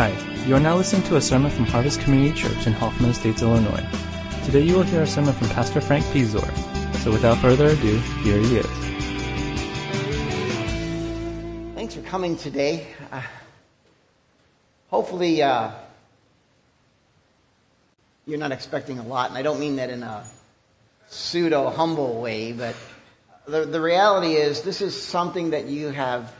Hi, 0.00 0.16
you 0.46 0.56
are 0.56 0.60
now 0.60 0.78
listening 0.78 1.02
to 1.08 1.16
a 1.16 1.20
sermon 1.20 1.50
from 1.50 1.66
Harvest 1.66 2.00
Community 2.00 2.34
Church 2.34 2.66
in 2.66 2.72
Hoffman 2.72 3.10
Estates, 3.10 3.42
Illinois. 3.42 3.84
Today 4.46 4.62
you 4.62 4.76
will 4.76 4.82
hear 4.82 5.02
a 5.02 5.06
sermon 5.06 5.34
from 5.34 5.50
Pastor 5.50 5.82
Frank 5.82 6.06
Pizor. 6.06 6.40
So 7.00 7.12
without 7.12 7.36
further 7.36 7.66
ado, 7.66 7.98
here 8.22 8.38
he 8.38 8.56
is. 8.56 8.66
Thanks 11.74 11.94
for 11.96 12.00
coming 12.00 12.38
today. 12.38 12.86
Uh, 13.12 13.20
hopefully, 14.88 15.42
uh, 15.42 15.70
you're 18.24 18.38
not 18.38 18.52
expecting 18.52 19.00
a 19.00 19.04
lot, 19.04 19.28
and 19.28 19.36
I 19.36 19.42
don't 19.42 19.60
mean 19.60 19.76
that 19.76 19.90
in 19.90 20.02
a 20.02 20.24
pseudo 21.08 21.68
humble 21.68 22.22
way, 22.22 22.52
but 22.52 22.74
the, 23.46 23.66
the 23.66 23.82
reality 23.82 24.32
is 24.32 24.62
this 24.62 24.80
is 24.80 24.98
something 24.98 25.50
that 25.50 25.66
you 25.66 25.88
have 25.88 26.32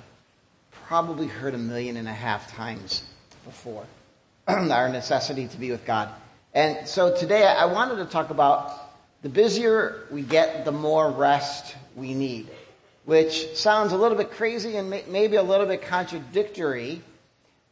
probably 0.87 1.27
heard 1.27 1.53
a 1.53 1.59
million 1.59 1.99
and 1.99 2.09
a 2.09 2.15
half 2.15 2.51
times 2.55 3.03
before 3.45 3.85
our 4.49 4.89
necessity 4.89 5.49
to 5.49 5.57
be 5.57 5.71
with 5.71 5.85
God. 5.85 6.09
And 6.55 6.87
so 6.87 7.15
today 7.15 7.45
I 7.45 7.67
wanted 7.67 7.97
to 7.97 8.07
talk 8.07 8.31
about 8.31 8.91
the 9.23 9.29
busier 9.29 10.07
we 10.11 10.23
get, 10.23 10.65
the 10.65 10.73
more 10.73 11.11
rest 11.11 11.77
we 11.95 12.15
need, 12.15 12.49
which 13.05 13.57
sounds 13.57 13.93
a 13.93 13.97
little 13.97 14.17
bit 14.17 14.31
crazy 14.33 14.77
and 14.77 14.91
may, 14.91 15.05
maybe 15.07 15.37
a 15.37 15.43
little 15.43 15.67
bit 15.67 15.83
contradictory, 15.83 17.03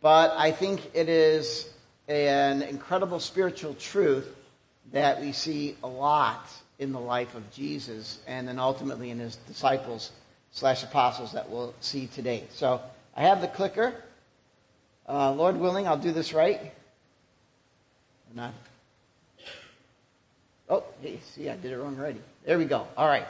but 0.00 0.32
I 0.36 0.52
think 0.52 0.90
it 0.94 1.08
is 1.08 1.68
an 2.06 2.62
incredible 2.62 3.20
spiritual 3.20 3.74
truth 3.74 4.34
that 4.92 5.20
we 5.20 5.32
see 5.32 5.76
a 5.82 5.88
lot 5.88 6.48
in 6.78 6.92
the 6.92 7.00
life 7.00 7.34
of 7.34 7.50
Jesus 7.50 8.18
and 8.26 8.46
then 8.46 8.58
ultimately 8.58 9.10
in 9.10 9.18
his 9.18 9.36
disciples 9.36 10.12
slash 10.52 10.82
apostles 10.82 11.32
that 11.32 11.48
we'll 11.50 11.74
see 11.80 12.06
today. 12.06 12.44
So 12.50 12.80
I 13.16 13.22
have 13.22 13.40
the 13.40 13.48
clicker. 13.48 13.94
Uh, 15.08 15.32
Lord 15.32 15.56
willing, 15.56 15.88
I'll 15.88 15.96
do 15.96 16.12
this 16.12 16.34
right. 16.34 16.60
Or 16.60 18.34
not. 18.34 18.54
Oh, 20.68 20.84
hey, 21.00 21.18
see, 21.34 21.48
I 21.48 21.56
did 21.56 21.72
it 21.72 21.78
wrong 21.78 21.98
already. 21.98 22.20
There 22.44 22.58
we 22.58 22.66
go. 22.66 22.86
All 22.94 23.08
right. 23.08 23.26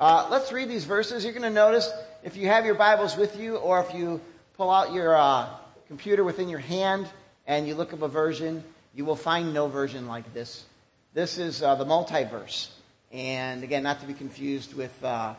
Uh, 0.00 0.26
let's 0.30 0.52
read 0.52 0.70
these 0.70 0.84
verses. 0.84 1.24
You're 1.24 1.34
going 1.34 1.42
to 1.42 1.50
notice 1.50 1.90
if 2.22 2.36
you 2.36 2.46
have 2.46 2.64
your 2.64 2.76
Bibles 2.76 3.16
with 3.16 3.38
you 3.38 3.56
or 3.56 3.80
if 3.80 3.92
you 3.94 4.22
pull 4.56 4.70
out 4.70 4.94
your 4.94 5.14
uh, 5.14 5.48
computer 5.88 6.24
within 6.24 6.48
your 6.48 6.60
hand 6.60 7.06
and 7.46 7.68
you 7.68 7.74
look 7.74 7.92
up 7.92 8.00
a 8.00 8.08
version, 8.08 8.64
you 8.94 9.04
will 9.04 9.16
find 9.16 9.52
no 9.52 9.68
version 9.68 10.06
like 10.06 10.32
this. 10.32 10.64
This 11.12 11.36
is 11.36 11.62
uh, 11.62 11.74
the 11.74 11.84
multiverse. 11.84 12.68
And 13.12 13.62
again, 13.64 13.82
not 13.82 14.00
to 14.00 14.06
be 14.06 14.14
confused 14.14 14.74
with 14.74 15.04
uh, 15.04 15.34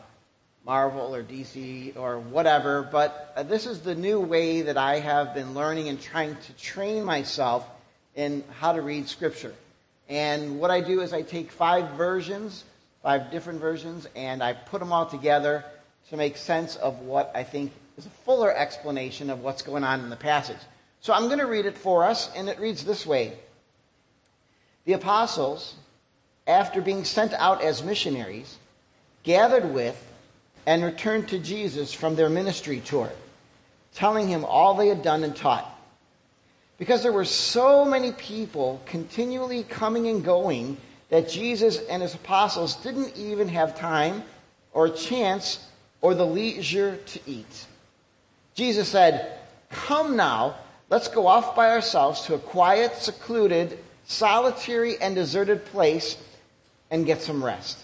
Marvel 0.64 1.14
or 1.14 1.22
DC 1.22 1.96
or 1.96 2.18
whatever, 2.18 2.82
but 2.82 3.32
uh, 3.36 3.42
this 3.42 3.66
is 3.66 3.80
the 3.80 3.94
new 3.94 4.20
way 4.20 4.62
that 4.62 4.76
I 4.76 5.00
have 5.00 5.34
been 5.34 5.54
learning 5.54 5.88
and 5.88 6.00
trying 6.00 6.36
to 6.36 6.52
train 6.54 7.04
myself 7.04 7.66
in 8.14 8.44
how 8.58 8.72
to 8.72 8.82
read 8.82 9.08
Scripture. 9.08 9.54
And 10.08 10.58
what 10.58 10.70
I 10.70 10.80
do 10.80 11.00
is 11.00 11.12
I 11.12 11.22
take 11.22 11.50
five 11.50 11.92
versions, 11.92 12.64
five 13.02 13.30
different 13.30 13.60
versions, 13.60 14.06
and 14.14 14.42
I 14.42 14.52
put 14.52 14.80
them 14.80 14.92
all 14.92 15.06
together 15.06 15.64
to 16.10 16.16
make 16.16 16.36
sense 16.36 16.76
of 16.76 17.00
what 17.00 17.30
I 17.34 17.44
think 17.44 17.72
is 17.96 18.06
a 18.06 18.10
fuller 18.10 18.54
explanation 18.54 19.30
of 19.30 19.40
what's 19.40 19.62
going 19.62 19.84
on 19.84 20.00
in 20.00 20.10
the 20.10 20.16
passage. 20.16 20.58
So 21.00 21.12
I'm 21.12 21.26
going 21.26 21.38
to 21.38 21.46
read 21.46 21.64
it 21.64 21.78
for 21.78 22.04
us, 22.04 22.30
and 22.36 22.48
it 22.48 22.58
reads 22.58 22.84
this 22.84 23.06
way 23.06 23.34
The 24.84 24.92
apostles, 24.92 25.76
after 26.46 26.80
being 26.82 27.04
sent 27.04 27.32
out 27.34 27.62
as 27.62 27.82
missionaries, 27.82 28.58
gathered 29.22 29.72
with 29.72 30.09
and 30.66 30.84
returned 30.84 31.28
to 31.28 31.38
Jesus 31.38 31.92
from 31.92 32.16
their 32.16 32.28
ministry 32.28 32.80
tour, 32.80 33.10
telling 33.94 34.28
him 34.28 34.44
all 34.44 34.74
they 34.74 34.88
had 34.88 35.02
done 35.02 35.24
and 35.24 35.34
taught. 35.34 35.66
Because 36.78 37.02
there 37.02 37.12
were 37.12 37.24
so 37.24 37.84
many 37.84 38.12
people 38.12 38.80
continually 38.86 39.64
coming 39.64 40.08
and 40.08 40.24
going 40.24 40.76
that 41.10 41.28
Jesus 41.28 41.78
and 41.88 42.02
his 42.02 42.14
apostles 42.14 42.76
didn't 42.76 43.16
even 43.16 43.48
have 43.48 43.76
time 43.78 44.22
or 44.72 44.88
chance 44.88 45.66
or 46.00 46.14
the 46.14 46.24
leisure 46.24 46.96
to 46.96 47.20
eat. 47.26 47.66
Jesus 48.54 48.88
said, 48.88 49.38
Come 49.70 50.16
now, 50.16 50.56
let's 50.88 51.08
go 51.08 51.26
off 51.26 51.54
by 51.54 51.70
ourselves 51.70 52.22
to 52.22 52.34
a 52.34 52.38
quiet, 52.38 52.94
secluded, 52.96 53.78
solitary, 54.06 55.00
and 55.00 55.14
deserted 55.14 55.64
place 55.66 56.16
and 56.90 57.06
get 57.06 57.22
some 57.22 57.44
rest, 57.44 57.78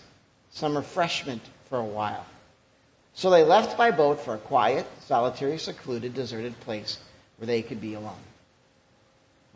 some 0.51 0.77
refreshment 0.77 1.43
for 1.69 1.79
a 1.79 1.85
while. 1.85 2.25
So 3.17 3.31
they 3.31 3.45
left 3.45 3.79
by 3.79 3.93
boat 3.93 4.21
for 4.21 4.35
a 4.35 4.39
quiet, 4.39 4.87
solitary, 5.01 5.57
secluded, 5.57 6.13
deserted 6.13 6.59
place 6.61 6.99
where 7.39 7.47
they 7.47 7.63
could 7.63 7.81
be 7.81 7.95
alone. 7.95 8.13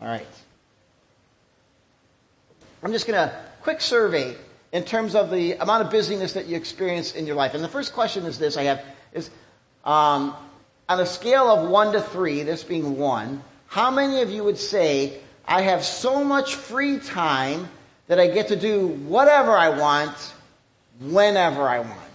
All 0.01 0.09
right. 0.09 0.27
I'm 2.83 2.91
just 2.91 3.07
going 3.07 3.19
to 3.19 3.35
quick 3.61 3.83
survey 3.83 4.35
in 4.73 4.85
terms 4.85 5.15
of 5.15 5.31
the 5.31 5.53
amount 5.53 5.85
of 5.85 5.91
busyness 5.91 6.33
that 6.33 6.47
you 6.47 6.57
experience 6.57 7.15
in 7.15 7.27
your 7.27 7.37
life. 7.37 7.53
And 7.53 7.63
the 7.63 7.69
first 7.69 7.93
question 7.93 8.25
is 8.25 8.39
this 8.39 8.57
I 8.57 8.63
have 8.63 8.83
is 9.13 9.29
um, 9.85 10.35
on 10.89 10.99
a 10.99 11.05
scale 11.07 11.51
of 11.51 11.69
one 11.69 11.93
to 11.93 12.01
three, 12.01 12.43
this 12.43 12.65
being 12.65 12.97
one, 12.97 13.45
how 13.67 13.91
many 13.91 14.23
of 14.23 14.31
you 14.31 14.43
would 14.43 14.59
say, 14.59 15.21
I 15.47 15.61
have 15.61 15.85
so 15.85 16.25
much 16.25 16.55
free 16.55 16.99
time 16.99 17.69
that 18.07 18.19
I 18.19 18.29
get 18.29 18.49
to 18.49 18.57
do 18.57 18.87
whatever 18.87 19.53
I 19.53 19.69
want, 19.69 20.17
whenever 20.99 21.69
I 21.69 21.81
want? 21.81 22.10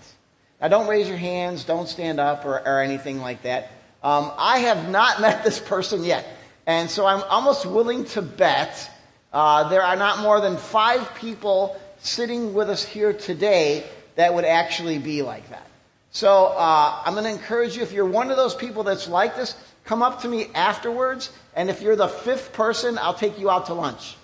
Now, 0.61 0.69
don't 0.69 0.87
raise 0.87 1.07
your 1.07 1.17
hands, 1.17 1.63
don't 1.63 1.87
stand 1.87 2.19
up, 2.19 2.45
or, 2.45 2.59
or 2.59 2.81
anything 2.81 3.19
like 3.19 3.43
that. 3.43 3.71
Um, 4.03 4.31
I 4.37 4.59
have 4.59 4.89
not 4.89 5.21
met 5.21 5.43
this 5.43 5.59
person 5.59 6.03
yet. 6.03 6.25
And 6.67 6.89
so 6.89 7.05
I'm 7.05 7.23
almost 7.29 7.65
willing 7.65 8.05
to 8.05 8.21
bet 8.21 8.89
uh, 9.31 9.67
there 9.69 9.83
are 9.83 9.95
not 9.95 10.19
more 10.19 10.39
than 10.39 10.57
five 10.57 11.13
people 11.15 11.79
sitting 11.99 12.53
with 12.53 12.69
us 12.69 12.83
here 12.85 13.11
today 13.13 13.85
that 14.15 14.33
would 14.33 14.45
actually 14.45 14.97
be 14.97 15.21
like 15.21 15.49
that. 15.49 15.67
So 16.11 16.45
uh, 16.45 17.01
I'm 17.03 17.13
going 17.13 17.25
to 17.25 17.31
encourage 17.31 17.75
you, 17.75 17.83
if 17.83 17.91
you're 17.91 18.05
one 18.05 18.31
of 18.31 18.37
those 18.37 18.55
people 18.55 18.83
that's 18.83 19.09
like 19.09 19.35
this, 19.35 19.55
come 19.83 20.01
up 20.01 20.21
to 20.21 20.29
me 20.29 20.47
afterwards. 20.55 21.31
And 21.55 21.69
if 21.69 21.81
you're 21.81 21.97
the 21.97 22.07
fifth 22.07 22.53
person, 22.53 22.97
I'll 22.97 23.13
take 23.13 23.37
you 23.37 23.49
out 23.49 23.65
to 23.65 23.73
lunch. 23.73 24.15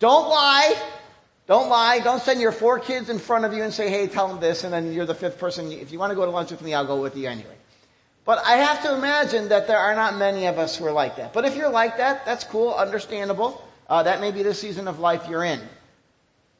Don't 0.00 0.28
lie. 0.28 0.74
Don't 1.48 1.70
lie. 1.70 1.98
Don't 2.00 2.20
send 2.20 2.42
your 2.42 2.52
four 2.52 2.78
kids 2.78 3.08
in 3.08 3.18
front 3.18 3.46
of 3.46 3.54
you 3.54 3.62
and 3.62 3.72
say, 3.72 3.88
hey, 3.88 4.06
tell 4.06 4.28
them 4.28 4.38
this, 4.38 4.64
and 4.64 4.72
then 4.72 4.92
you're 4.92 5.06
the 5.06 5.14
fifth 5.14 5.38
person. 5.38 5.72
If 5.72 5.90
you 5.90 5.98
want 5.98 6.10
to 6.10 6.14
go 6.14 6.26
to 6.26 6.30
lunch 6.30 6.50
with 6.50 6.60
me, 6.60 6.74
I'll 6.74 6.86
go 6.86 7.00
with 7.00 7.16
you 7.16 7.26
anyway. 7.26 7.56
But 8.26 8.44
I 8.44 8.56
have 8.56 8.82
to 8.82 8.94
imagine 8.94 9.48
that 9.48 9.66
there 9.66 9.78
are 9.78 9.94
not 9.94 10.18
many 10.18 10.44
of 10.44 10.58
us 10.58 10.76
who 10.76 10.84
are 10.84 10.92
like 10.92 11.16
that. 11.16 11.32
But 11.32 11.46
if 11.46 11.56
you're 11.56 11.70
like 11.70 11.96
that, 11.96 12.26
that's 12.26 12.44
cool, 12.44 12.74
understandable. 12.74 13.66
Uh, 13.88 14.02
that 14.02 14.20
may 14.20 14.30
be 14.30 14.42
the 14.42 14.52
season 14.52 14.86
of 14.86 14.98
life 14.98 15.26
you're 15.26 15.44
in. 15.44 15.60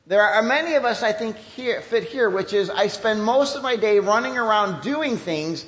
There 0.06 0.22
are 0.22 0.43
many 0.43 0.72
of 0.72 0.87
us, 0.87 1.03
I 1.03 1.12
think, 1.12 1.37
here, 1.37 1.82
fit 1.82 2.05
here, 2.05 2.31
which 2.31 2.55
is 2.55 2.70
I 2.70 2.87
spend 2.87 3.22
most 3.22 3.56
of 3.56 3.62
my 3.62 3.76
day 3.76 3.99
running 3.99 4.38
around 4.38 4.81
doing 4.81 5.19
things, 5.19 5.66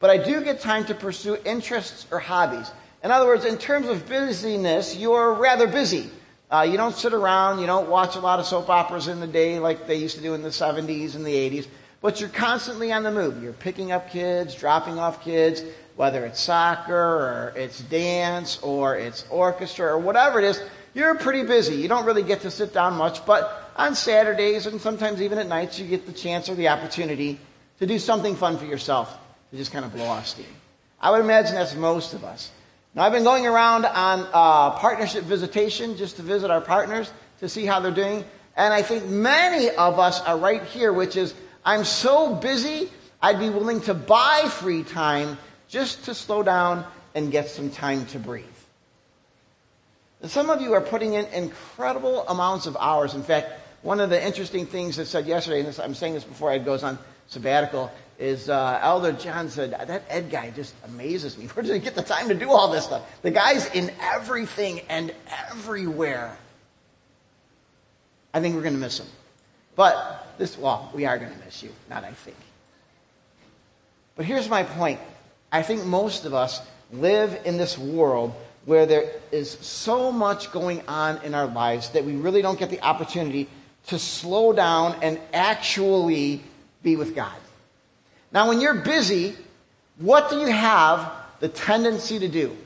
but 0.00 0.10
I 0.10 0.18
do 0.18 0.44
get 0.44 0.60
time 0.60 0.84
to 0.84 0.94
pursue 0.94 1.38
interests 1.46 2.06
or 2.10 2.18
hobbies. 2.18 2.70
In 3.02 3.10
other 3.10 3.24
words, 3.24 3.46
in 3.46 3.56
terms 3.56 3.88
of 3.88 4.06
busyness, 4.06 4.94
you're 4.94 5.32
rather 5.32 5.66
busy. 5.66 6.10
Uh, 6.50 6.62
you 6.62 6.76
don't 6.76 6.96
sit 6.96 7.12
around, 7.12 7.60
you 7.60 7.66
don't 7.66 7.88
watch 7.88 8.16
a 8.16 8.20
lot 8.20 8.40
of 8.40 8.46
soap 8.46 8.68
operas 8.68 9.06
in 9.06 9.20
the 9.20 9.26
day 9.26 9.60
like 9.60 9.86
they 9.86 9.94
used 9.94 10.16
to 10.16 10.22
do 10.22 10.34
in 10.34 10.42
the 10.42 10.48
70s 10.48 11.14
and 11.14 11.24
the 11.24 11.34
80s, 11.34 11.68
but 12.00 12.20
you're 12.20 12.28
constantly 12.30 12.90
on 12.90 13.04
the 13.04 13.10
move. 13.12 13.40
You're 13.40 13.52
picking 13.52 13.92
up 13.92 14.10
kids, 14.10 14.56
dropping 14.56 14.98
off 14.98 15.22
kids, 15.22 15.62
whether 15.94 16.24
it's 16.24 16.40
soccer 16.40 16.94
or 16.94 17.52
it's 17.54 17.80
dance 17.82 18.58
or 18.62 18.96
it's 18.96 19.24
orchestra 19.30 19.86
or 19.86 19.98
whatever 19.98 20.40
it 20.40 20.44
is, 20.44 20.60
you're 20.92 21.14
pretty 21.14 21.44
busy. 21.44 21.76
You 21.76 21.86
don't 21.86 22.04
really 22.04 22.24
get 22.24 22.40
to 22.40 22.50
sit 22.50 22.74
down 22.74 22.94
much, 22.94 23.24
but 23.26 23.70
on 23.76 23.94
Saturdays 23.94 24.66
and 24.66 24.80
sometimes 24.80 25.22
even 25.22 25.38
at 25.38 25.46
nights, 25.46 25.78
you 25.78 25.86
get 25.86 26.04
the 26.04 26.12
chance 26.12 26.48
or 26.48 26.56
the 26.56 26.68
opportunity 26.68 27.38
to 27.78 27.86
do 27.86 27.98
something 27.98 28.34
fun 28.34 28.58
for 28.58 28.64
yourself 28.64 29.16
to 29.50 29.56
just 29.56 29.70
kind 29.70 29.84
of 29.84 29.92
blow 29.92 30.06
off 30.06 30.26
steam. 30.26 30.46
I 31.00 31.10
would 31.12 31.20
imagine 31.20 31.54
that's 31.54 31.76
most 31.76 32.12
of 32.12 32.24
us. 32.24 32.50
Now, 32.94 33.04
I've 33.04 33.12
been 33.12 33.24
going 33.24 33.46
around 33.46 33.84
on 33.84 34.26
uh, 34.32 34.70
partnership 34.72 35.22
visitation 35.24 35.96
just 35.96 36.16
to 36.16 36.22
visit 36.22 36.50
our 36.50 36.60
partners 36.60 37.10
to 37.38 37.48
see 37.48 37.64
how 37.64 37.78
they're 37.78 37.92
doing. 37.92 38.24
And 38.56 38.74
I 38.74 38.82
think 38.82 39.06
many 39.06 39.70
of 39.70 40.00
us 40.00 40.20
are 40.22 40.36
right 40.36 40.62
here, 40.64 40.92
which 40.92 41.16
is 41.16 41.34
I'm 41.64 41.84
so 41.84 42.34
busy, 42.34 42.90
I'd 43.22 43.38
be 43.38 43.48
willing 43.48 43.80
to 43.82 43.94
buy 43.94 44.48
free 44.50 44.82
time 44.82 45.38
just 45.68 46.06
to 46.06 46.14
slow 46.14 46.42
down 46.42 46.84
and 47.14 47.30
get 47.30 47.48
some 47.48 47.70
time 47.70 48.06
to 48.06 48.18
breathe. 48.18 48.44
And 50.20 50.30
some 50.30 50.50
of 50.50 50.60
you 50.60 50.74
are 50.74 50.80
putting 50.80 51.14
in 51.14 51.26
incredible 51.26 52.26
amounts 52.26 52.66
of 52.66 52.76
hours. 52.78 53.14
In 53.14 53.22
fact, 53.22 53.52
one 53.82 54.00
of 54.00 54.10
the 54.10 54.22
interesting 54.22 54.66
things 54.66 54.96
that 54.96 55.06
said 55.06 55.26
yesterday, 55.26 55.60
and 55.60 55.68
this, 55.68 55.78
I'm 55.78 55.94
saying 55.94 56.14
this 56.14 56.24
before 56.24 56.50
Ed 56.50 56.64
goes 56.64 56.82
on 56.82 56.98
sabbatical, 57.28 57.90
is 58.20 58.50
uh, 58.50 58.78
Elder 58.82 59.12
John 59.12 59.48
said, 59.48 59.70
that 59.70 60.04
Ed 60.08 60.30
guy 60.30 60.50
just 60.50 60.74
amazes 60.84 61.38
me. 61.38 61.46
Where 61.54 61.62
does 61.62 61.72
he 61.72 61.78
get 61.78 61.94
the 61.94 62.02
time 62.02 62.28
to 62.28 62.34
do 62.34 62.50
all 62.50 62.70
this 62.70 62.84
stuff? 62.84 63.02
The 63.22 63.30
guy's 63.30 63.66
in 63.74 63.90
everything 64.00 64.82
and 64.88 65.12
everywhere. 65.50 66.36
I 68.32 68.40
think 68.40 68.54
we're 68.54 68.62
going 68.62 68.74
to 68.74 68.80
miss 68.80 69.00
him. 69.00 69.06
But 69.74 70.34
this, 70.38 70.58
well, 70.58 70.90
we 70.94 71.06
are 71.06 71.18
going 71.18 71.32
to 71.32 71.44
miss 71.44 71.62
you, 71.62 71.70
not 71.88 72.04
I 72.04 72.12
think. 72.12 72.36
But 74.16 74.26
here's 74.26 74.48
my 74.48 74.64
point. 74.64 75.00
I 75.50 75.62
think 75.62 75.84
most 75.86 76.26
of 76.26 76.34
us 76.34 76.60
live 76.92 77.40
in 77.44 77.56
this 77.56 77.78
world 77.78 78.34
where 78.66 78.84
there 78.84 79.10
is 79.32 79.50
so 79.50 80.12
much 80.12 80.52
going 80.52 80.86
on 80.86 81.22
in 81.24 81.34
our 81.34 81.46
lives 81.46 81.88
that 81.90 82.04
we 82.04 82.14
really 82.14 82.42
don't 82.42 82.58
get 82.58 82.68
the 82.68 82.82
opportunity 82.82 83.48
to 83.86 83.98
slow 83.98 84.52
down 84.52 84.96
and 85.02 85.18
actually 85.32 86.42
be 86.82 86.96
with 86.96 87.14
God. 87.14 87.32
Now, 88.32 88.48
when 88.48 88.60
you're 88.60 88.74
busy, 88.74 89.34
what 89.98 90.30
do 90.30 90.38
you 90.38 90.46
have 90.46 91.10
the 91.40 91.48
tendency 91.48 92.18
to 92.18 92.28
do? 92.28 92.56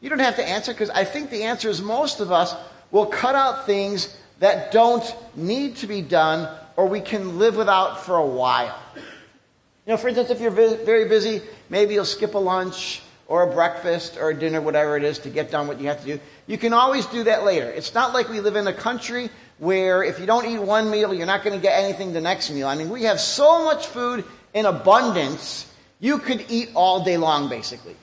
You 0.00 0.10
don't 0.10 0.18
have 0.18 0.36
to 0.36 0.46
answer 0.46 0.72
because 0.72 0.90
I 0.90 1.04
think 1.04 1.30
the 1.30 1.44
answer 1.44 1.68
is 1.68 1.80
most 1.82 2.20
of 2.20 2.30
us 2.32 2.54
will 2.90 3.06
cut 3.06 3.34
out 3.34 3.66
things 3.66 4.16
that 4.38 4.70
don't 4.72 5.04
need 5.34 5.76
to 5.76 5.86
be 5.86 6.02
done 6.02 6.48
or 6.76 6.86
we 6.86 7.00
can 7.00 7.38
live 7.38 7.56
without 7.56 8.04
for 8.04 8.16
a 8.16 8.26
while. 8.26 8.78
You 8.94 9.92
know, 9.92 9.96
for 9.96 10.08
instance, 10.08 10.30
if 10.30 10.40
you're 10.40 10.50
very 10.50 11.08
busy, 11.08 11.42
maybe 11.70 11.94
you'll 11.94 12.04
skip 12.04 12.34
a 12.34 12.38
lunch 12.38 13.02
or 13.28 13.50
a 13.50 13.52
breakfast 13.52 14.16
or 14.18 14.30
a 14.30 14.34
dinner, 14.34 14.60
whatever 14.60 14.96
it 14.96 15.04
is, 15.04 15.18
to 15.20 15.30
get 15.30 15.50
done 15.50 15.66
what 15.66 15.80
you 15.80 15.86
have 15.86 16.00
to 16.00 16.06
do. 16.06 16.20
You 16.46 16.58
can 16.58 16.72
always 16.72 17.06
do 17.06 17.24
that 17.24 17.44
later. 17.44 17.70
It's 17.70 17.94
not 17.94 18.12
like 18.12 18.28
we 18.28 18.40
live 18.40 18.56
in 18.56 18.66
a 18.66 18.72
country 18.72 19.30
where 19.58 20.02
if 20.02 20.18
you 20.20 20.26
don't 20.26 20.46
eat 20.46 20.58
one 20.58 20.90
meal, 20.90 21.14
you're 21.14 21.26
not 21.26 21.42
going 21.42 21.56
to 21.56 21.62
get 21.62 21.82
anything 21.82 22.12
the 22.12 22.20
next 22.20 22.50
meal. 22.50 22.68
I 22.68 22.74
mean, 22.74 22.90
we 22.90 23.04
have 23.04 23.20
so 23.20 23.64
much 23.64 23.86
food 23.86 24.24
in 24.52 24.66
abundance, 24.66 25.70
you 26.00 26.18
could 26.18 26.44
eat 26.48 26.70
all 26.74 27.04
day 27.04 27.16
long, 27.16 27.48
basically. 27.48 27.96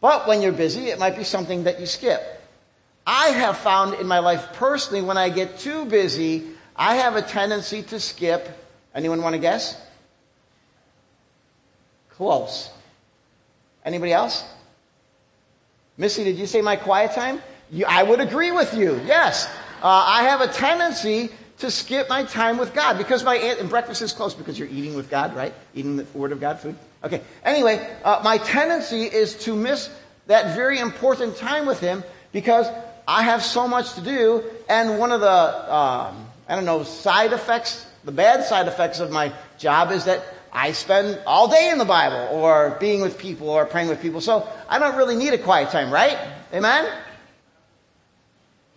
But 0.00 0.26
when 0.26 0.42
you're 0.42 0.52
busy, 0.52 0.88
it 0.88 0.98
might 0.98 1.16
be 1.16 1.24
something 1.24 1.64
that 1.64 1.78
you 1.78 1.86
skip. 1.86 2.20
I 3.06 3.28
have 3.28 3.58
found 3.58 3.94
in 3.94 4.06
my 4.06 4.18
life 4.18 4.52
personally, 4.54 5.02
when 5.02 5.16
I 5.16 5.28
get 5.28 5.58
too 5.58 5.84
busy, 5.84 6.48
I 6.76 6.96
have 6.96 7.16
a 7.16 7.22
tendency 7.22 7.82
to 7.84 8.00
skip. 8.00 8.48
Anyone 8.94 9.22
want 9.22 9.34
to 9.34 9.38
guess? 9.38 9.80
Close. 12.10 12.70
Anybody 13.84 14.12
else? 14.12 14.44
Missy, 15.96 16.24
did 16.24 16.38
you 16.38 16.46
say 16.46 16.62
my 16.62 16.76
quiet 16.76 17.12
time? 17.12 17.42
You, 17.70 17.84
I 17.86 18.02
would 18.02 18.20
agree 18.20 18.50
with 18.50 18.74
you. 18.74 19.00
Yes. 19.06 19.48
Uh, 19.82 20.04
I 20.06 20.24
have 20.24 20.40
a 20.40 20.48
tendency 20.48 21.30
to 21.58 21.70
skip 21.70 22.08
my 22.08 22.24
time 22.24 22.58
with 22.58 22.74
God 22.74 22.98
because 22.98 23.24
my 23.24 23.36
and 23.36 23.68
breakfast 23.68 24.02
is 24.02 24.12
close 24.12 24.34
because 24.34 24.58
you're 24.58 24.68
eating 24.68 24.94
with 24.94 25.10
God, 25.10 25.34
right? 25.34 25.54
Eating 25.74 25.96
the 25.96 26.06
Word 26.14 26.32
of 26.32 26.40
God 26.40 26.58
food. 26.58 26.76
Okay. 27.04 27.22
Anyway, 27.44 27.86
uh, 28.04 28.20
my 28.24 28.38
tendency 28.38 29.04
is 29.04 29.34
to 29.44 29.54
miss 29.54 29.90
that 30.26 30.54
very 30.54 30.78
important 30.78 31.36
time 31.36 31.66
with 31.66 31.80
Him 31.80 32.04
because 32.32 32.66
I 33.06 33.22
have 33.22 33.42
so 33.42 33.66
much 33.66 33.94
to 33.94 34.00
do, 34.00 34.44
and 34.68 34.98
one 34.98 35.12
of 35.12 35.20
the 35.20 35.74
um, 35.74 36.26
I 36.48 36.54
don't 36.56 36.64
know 36.64 36.82
side 36.82 37.32
effects, 37.32 37.86
the 38.04 38.12
bad 38.12 38.44
side 38.44 38.68
effects 38.68 39.00
of 39.00 39.10
my 39.10 39.32
job 39.58 39.92
is 39.92 40.04
that 40.04 40.22
I 40.52 40.72
spend 40.72 41.20
all 41.26 41.48
day 41.48 41.70
in 41.70 41.78
the 41.78 41.84
Bible 41.84 42.36
or 42.36 42.76
being 42.80 43.00
with 43.00 43.18
people 43.18 43.48
or 43.48 43.64
praying 43.66 43.88
with 43.88 44.02
people. 44.02 44.20
So 44.20 44.48
I 44.68 44.78
don't 44.78 44.96
really 44.96 45.16
need 45.16 45.32
a 45.32 45.38
quiet 45.38 45.70
time, 45.70 45.92
right? 45.92 46.18
Amen? 46.52 46.90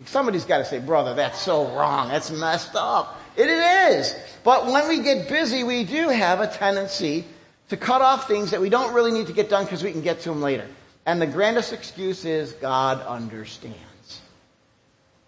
Somebody's 0.05 0.45
got 0.45 0.59
to 0.59 0.65
say, 0.65 0.79
brother, 0.79 1.13
that's 1.13 1.39
so 1.39 1.67
wrong. 1.75 2.09
That's 2.09 2.31
messed 2.31 2.75
up. 2.75 3.21
It, 3.35 3.49
is. 3.49 4.15
But 4.43 4.67
when 4.67 4.87
we 4.87 5.01
get 5.01 5.27
busy, 5.27 5.63
we 5.63 5.83
do 5.83 6.09
have 6.09 6.39
a 6.39 6.47
tendency 6.47 7.25
to 7.69 7.77
cut 7.77 8.01
off 8.01 8.27
things 8.27 8.51
that 8.51 8.61
we 8.61 8.69
don't 8.69 8.93
really 8.93 9.11
need 9.11 9.27
to 9.27 9.33
get 9.33 9.49
done 9.49 9.63
because 9.63 9.83
we 9.83 9.91
can 9.91 10.01
get 10.01 10.21
to 10.21 10.29
them 10.29 10.41
later. 10.41 10.67
And 11.05 11.21
the 11.21 11.27
grandest 11.27 11.73
excuse 11.73 12.25
is 12.25 12.53
God 12.53 13.01
understands. 13.01 14.21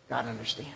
God 0.10 0.27
understands. 0.27 0.72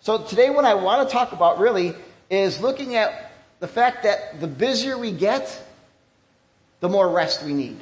So 0.00 0.22
today 0.24 0.50
what 0.50 0.64
I 0.64 0.74
want 0.74 1.08
to 1.08 1.12
talk 1.12 1.32
about 1.32 1.58
really 1.58 1.94
is 2.30 2.60
looking 2.60 2.94
at 2.94 3.32
the 3.60 3.68
fact 3.68 4.04
that 4.04 4.40
the 4.40 4.46
busier 4.46 4.96
we 4.96 5.12
get, 5.12 5.60
the 6.80 6.88
more 6.88 7.08
rest 7.08 7.44
we 7.44 7.52
need. 7.52 7.78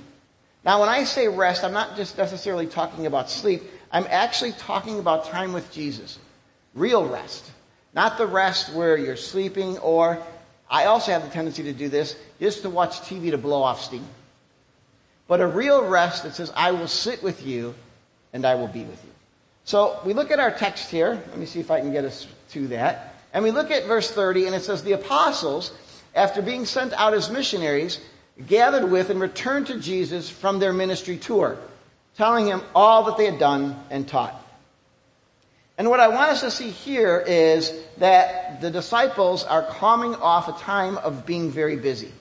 Now, 0.64 0.80
when 0.80 0.90
I 0.90 1.04
say 1.04 1.28
rest, 1.28 1.64
I'm 1.64 1.72
not 1.72 1.96
just 1.96 2.18
necessarily 2.18 2.66
talking 2.66 3.06
about 3.06 3.30
sleep. 3.30 3.62
I'm 3.92 4.06
actually 4.08 4.52
talking 4.52 4.98
about 4.98 5.26
time 5.26 5.52
with 5.52 5.72
Jesus. 5.72 6.18
Real 6.74 7.06
rest. 7.06 7.50
Not 7.94 8.18
the 8.18 8.26
rest 8.26 8.72
where 8.72 8.96
you're 8.96 9.16
sleeping 9.16 9.78
or, 9.78 10.22
I 10.70 10.84
also 10.84 11.10
have 11.10 11.24
the 11.24 11.30
tendency 11.30 11.64
to 11.64 11.72
do 11.72 11.88
this, 11.88 12.16
just 12.38 12.62
to 12.62 12.70
watch 12.70 13.00
TV 13.00 13.32
to 13.32 13.38
blow 13.38 13.62
off 13.62 13.82
steam. 13.82 14.06
But 15.26 15.40
a 15.40 15.46
real 15.46 15.84
rest 15.84 16.22
that 16.22 16.34
says, 16.34 16.52
I 16.54 16.70
will 16.70 16.88
sit 16.88 17.22
with 17.22 17.44
you 17.44 17.74
and 18.32 18.44
I 18.44 18.54
will 18.54 18.68
be 18.68 18.84
with 18.84 19.02
you. 19.04 19.10
So 19.64 20.00
we 20.04 20.12
look 20.12 20.30
at 20.30 20.38
our 20.38 20.50
text 20.50 20.90
here. 20.90 21.22
Let 21.30 21.38
me 21.38 21.46
see 21.46 21.60
if 21.60 21.70
I 21.70 21.80
can 21.80 21.92
get 21.92 22.04
us 22.04 22.26
to 22.50 22.68
that. 22.68 23.14
And 23.32 23.44
we 23.44 23.50
look 23.50 23.70
at 23.70 23.86
verse 23.86 24.10
30 24.10 24.46
and 24.46 24.54
it 24.54 24.62
says, 24.62 24.82
The 24.82 24.92
apostles, 24.92 25.72
after 26.14 26.42
being 26.42 26.64
sent 26.64 26.92
out 26.94 27.14
as 27.14 27.30
missionaries, 27.30 28.00
gathered 28.46 28.90
with 28.90 29.10
and 29.10 29.20
returned 29.20 29.66
to 29.68 29.78
Jesus 29.78 30.30
from 30.30 30.58
their 30.58 30.72
ministry 30.72 31.16
tour 31.16 31.58
telling 32.16 32.46
him 32.46 32.62
all 32.74 33.04
that 33.04 33.16
they 33.16 33.26
had 33.26 33.38
done 33.38 33.76
and 33.90 34.06
taught. 34.06 34.36
And 35.78 35.88
what 35.88 35.98
I 35.98 36.08
want 36.08 36.30
us 36.30 36.42
to 36.42 36.50
see 36.50 36.68
here 36.68 37.24
is 37.26 37.72
that 37.96 38.60
the 38.60 38.70
disciples 38.70 39.44
are 39.44 39.64
coming 39.64 40.14
off 40.14 40.48
a 40.48 40.52
time 40.60 40.98
of 40.98 41.24
being 41.24 41.50
very 41.50 41.76
busy. 41.76 42.12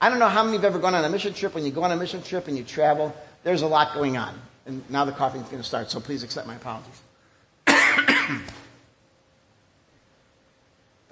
I 0.00 0.10
don't 0.10 0.18
know 0.18 0.28
how 0.28 0.44
many 0.44 0.58
have 0.58 0.66
ever 0.66 0.78
gone 0.78 0.94
on 0.94 1.02
a 1.02 1.08
mission 1.08 1.32
trip. 1.32 1.54
When 1.54 1.64
you 1.64 1.70
go 1.70 1.82
on 1.82 1.92
a 1.92 1.96
mission 1.96 2.22
trip 2.22 2.46
and 2.46 2.58
you 2.58 2.64
travel, 2.64 3.16
there's 3.42 3.62
a 3.62 3.66
lot 3.66 3.94
going 3.94 4.18
on. 4.18 4.38
And 4.66 4.88
now 4.90 5.06
the 5.06 5.12
coughing 5.12 5.40
is 5.40 5.48
going 5.48 5.62
to 5.62 5.66
start, 5.66 5.90
so 5.90 5.98
please 5.98 6.22
accept 6.22 6.46
my 6.46 6.56
apologies. 6.56 7.00
but 7.64 8.42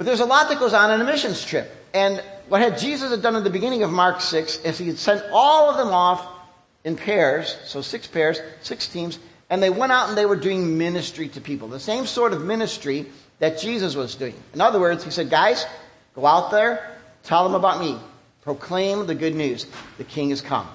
there's 0.05 0.21
a 0.21 0.27
lot 0.27 0.51
that 0.51 0.59
goes 0.59 0.75
on 0.75 0.91
in 0.91 1.01
a 1.01 1.05
missions 1.05 1.43
trip. 1.43 1.71
And 1.95 2.23
what 2.49 2.61
had 2.61 2.77
Jesus 2.77 3.11
had 3.11 3.23
done 3.23 3.35
at 3.35 3.45
the 3.45 3.51
beginning 3.51 3.83
of 3.83 3.91
Mark 3.91 4.21
6 4.21 4.59
is 4.59 4.77
he 4.77 4.89
had 4.89 4.99
sent 4.99 5.25
all 5.33 5.71
of 5.71 5.79
them 5.79 5.89
off 5.89 6.42
in 6.85 6.97
pairs, 6.97 7.57
so 7.65 7.81
six 7.81 8.07
pairs, 8.07 8.41
six 8.63 8.89
teams, 8.89 9.19
and 9.51 9.63
they 9.63 9.71
went 9.71 9.93
out 9.93 10.09
and 10.09 10.17
they 10.17 10.27
were 10.27 10.37
doing 10.37 10.79
ministry 10.79 11.29
to 11.29 11.41
people. 11.41 11.69
The 11.69 11.79
same 11.79 12.07
sort 12.07 12.33
of 12.33 12.43
ministry 12.43 13.07
that 13.39 13.59
Jesus 13.59 13.95
was 13.95 14.15
doing. 14.15 14.35
In 14.55 14.61
other 14.61 14.81
words, 14.81 15.05
he 15.05 15.11
said, 15.11 15.31
guys, 15.31 15.67
go 16.15 16.27
out 16.27 16.51
there, 16.51 16.97
tell 17.23 17.45
them 17.45 17.55
about 17.55 17.81
me. 17.81 17.99
Proclaim 18.43 19.07
the 19.07 19.15
good 19.15 19.35
news. 19.35 19.67
The 19.99 20.05
king 20.05 20.31
has 20.31 20.41
come. 20.41 20.69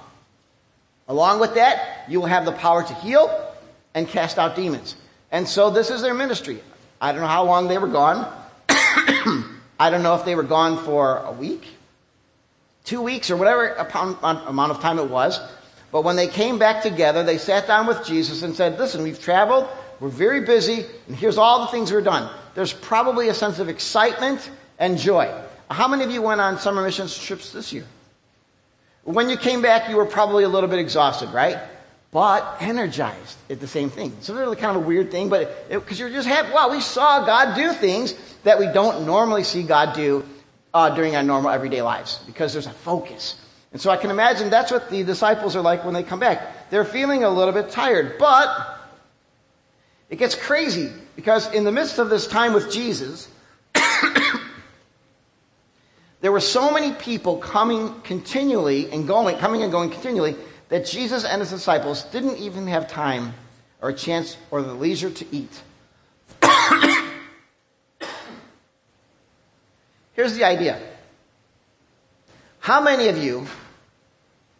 Along 1.08 1.40
with 1.40 1.54
that, 1.54 2.04
you 2.08 2.20
will 2.20 2.26
have 2.26 2.44
the 2.44 2.52
power 2.52 2.82
to 2.82 2.94
heal 2.94 3.54
and 3.94 4.06
cast 4.06 4.38
out 4.38 4.54
demons. 4.54 4.94
And 5.30 5.48
so 5.48 5.70
this 5.70 5.90
is 5.90 6.02
their 6.02 6.14
ministry. 6.14 6.60
I 7.00 7.12
don't 7.12 7.20
know 7.20 7.26
how 7.26 7.44
long 7.44 7.68
they 7.68 7.78
were 7.78 7.88
gone. 7.88 8.32
I 8.68 9.90
don't 9.90 10.02
know 10.02 10.14
if 10.14 10.24
they 10.24 10.34
were 10.34 10.42
gone 10.42 10.84
for 10.84 11.18
a 11.18 11.32
week, 11.32 11.66
two 12.84 13.00
weeks, 13.00 13.30
or 13.30 13.36
whatever 13.36 13.74
amount 13.74 14.72
of 14.72 14.80
time 14.80 14.98
it 14.98 15.08
was. 15.08 15.40
But 15.90 16.02
when 16.02 16.16
they 16.16 16.28
came 16.28 16.58
back 16.58 16.82
together, 16.82 17.22
they 17.22 17.38
sat 17.38 17.66
down 17.66 17.86
with 17.86 18.04
Jesus 18.04 18.42
and 18.42 18.54
said, 18.54 18.78
Listen, 18.78 19.02
we've 19.02 19.20
traveled, 19.20 19.68
we're 20.00 20.08
very 20.08 20.42
busy, 20.42 20.84
and 21.06 21.16
here's 21.16 21.38
all 21.38 21.60
the 21.60 21.68
things 21.68 21.92
we've 21.92 22.04
done. 22.04 22.30
There's 22.54 22.72
probably 22.72 23.28
a 23.28 23.34
sense 23.34 23.58
of 23.58 23.68
excitement 23.68 24.50
and 24.78 24.98
joy. 24.98 25.32
How 25.70 25.88
many 25.88 26.04
of 26.04 26.10
you 26.10 26.22
went 26.22 26.40
on 26.40 26.58
summer 26.58 26.82
missions 26.82 27.16
trips 27.18 27.52
this 27.52 27.72
year? 27.72 27.84
When 29.04 29.30
you 29.30 29.36
came 29.36 29.62
back, 29.62 29.88
you 29.88 29.96
were 29.96 30.06
probably 30.06 30.44
a 30.44 30.48
little 30.48 30.68
bit 30.68 30.78
exhausted, 30.78 31.30
right? 31.30 31.58
But 32.10 32.56
energized 32.60 33.36
at 33.48 33.60
the 33.60 33.66
same 33.66 33.90
thing. 33.90 34.14
So 34.20 34.34
really 34.34 34.56
kind 34.56 34.76
of 34.76 34.82
a 34.82 34.86
weird 34.86 35.10
thing, 35.10 35.28
but 35.28 35.68
because 35.70 35.98
you're 35.98 36.10
just 36.10 36.28
happy. 36.28 36.52
Wow, 36.52 36.70
we 36.70 36.80
saw 36.80 37.24
God 37.24 37.54
do 37.54 37.72
things 37.72 38.14
that 38.44 38.58
we 38.58 38.66
don't 38.66 39.06
normally 39.06 39.44
see 39.44 39.62
God 39.62 39.94
do 39.94 40.24
uh, 40.72 40.94
during 40.94 41.16
our 41.16 41.22
normal 41.22 41.50
everyday 41.50 41.82
lives 41.82 42.20
because 42.26 42.52
there's 42.52 42.66
a 42.66 42.72
focus. 42.72 43.36
And 43.72 43.80
so 43.80 43.90
I 43.90 43.96
can 43.96 44.10
imagine 44.10 44.50
that's 44.50 44.72
what 44.72 44.90
the 44.90 45.02
disciples 45.04 45.54
are 45.54 45.60
like 45.60 45.84
when 45.84 45.94
they 45.94 46.02
come 46.02 46.20
back. 46.20 46.70
They're 46.70 46.84
feeling 46.84 47.24
a 47.24 47.30
little 47.30 47.52
bit 47.52 47.70
tired, 47.70 48.16
but 48.18 48.78
it 50.08 50.16
gets 50.16 50.34
crazy 50.34 50.90
because 51.16 51.52
in 51.52 51.64
the 51.64 51.72
midst 51.72 51.98
of 51.98 52.08
this 52.08 52.26
time 52.26 52.54
with 52.54 52.72
Jesus, 52.72 53.28
there 56.20 56.32
were 56.32 56.40
so 56.40 56.70
many 56.70 56.92
people 56.92 57.36
coming 57.36 58.00
continually 58.02 58.90
and 58.90 59.06
going, 59.06 59.36
coming 59.36 59.62
and 59.62 59.70
going 59.70 59.90
continually, 59.90 60.34
that 60.70 60.86
Jesus 60.86 61.24
and 61.24 61.40
his 61.40 61.50
disciples 61.50 62.04
didn't 62.04 62.38
even 62.38 62.66
have 62.68 62.88
time 62.88 63.34
or 63.82 63.90
a 63.90 63.94
chance 63.94 64.36
or 64.50 64.62
the 64.62 64.72
leisure 64.72 65.10
to 65.10 65.26
eat. 65.30 65.62
Here's 70.14 70.34
the 70.34 70.44
idea. 70.44 70.80
How 72.68 72.82
many 72.82 73.08
of 73.08 73.16
you 73.16 73.46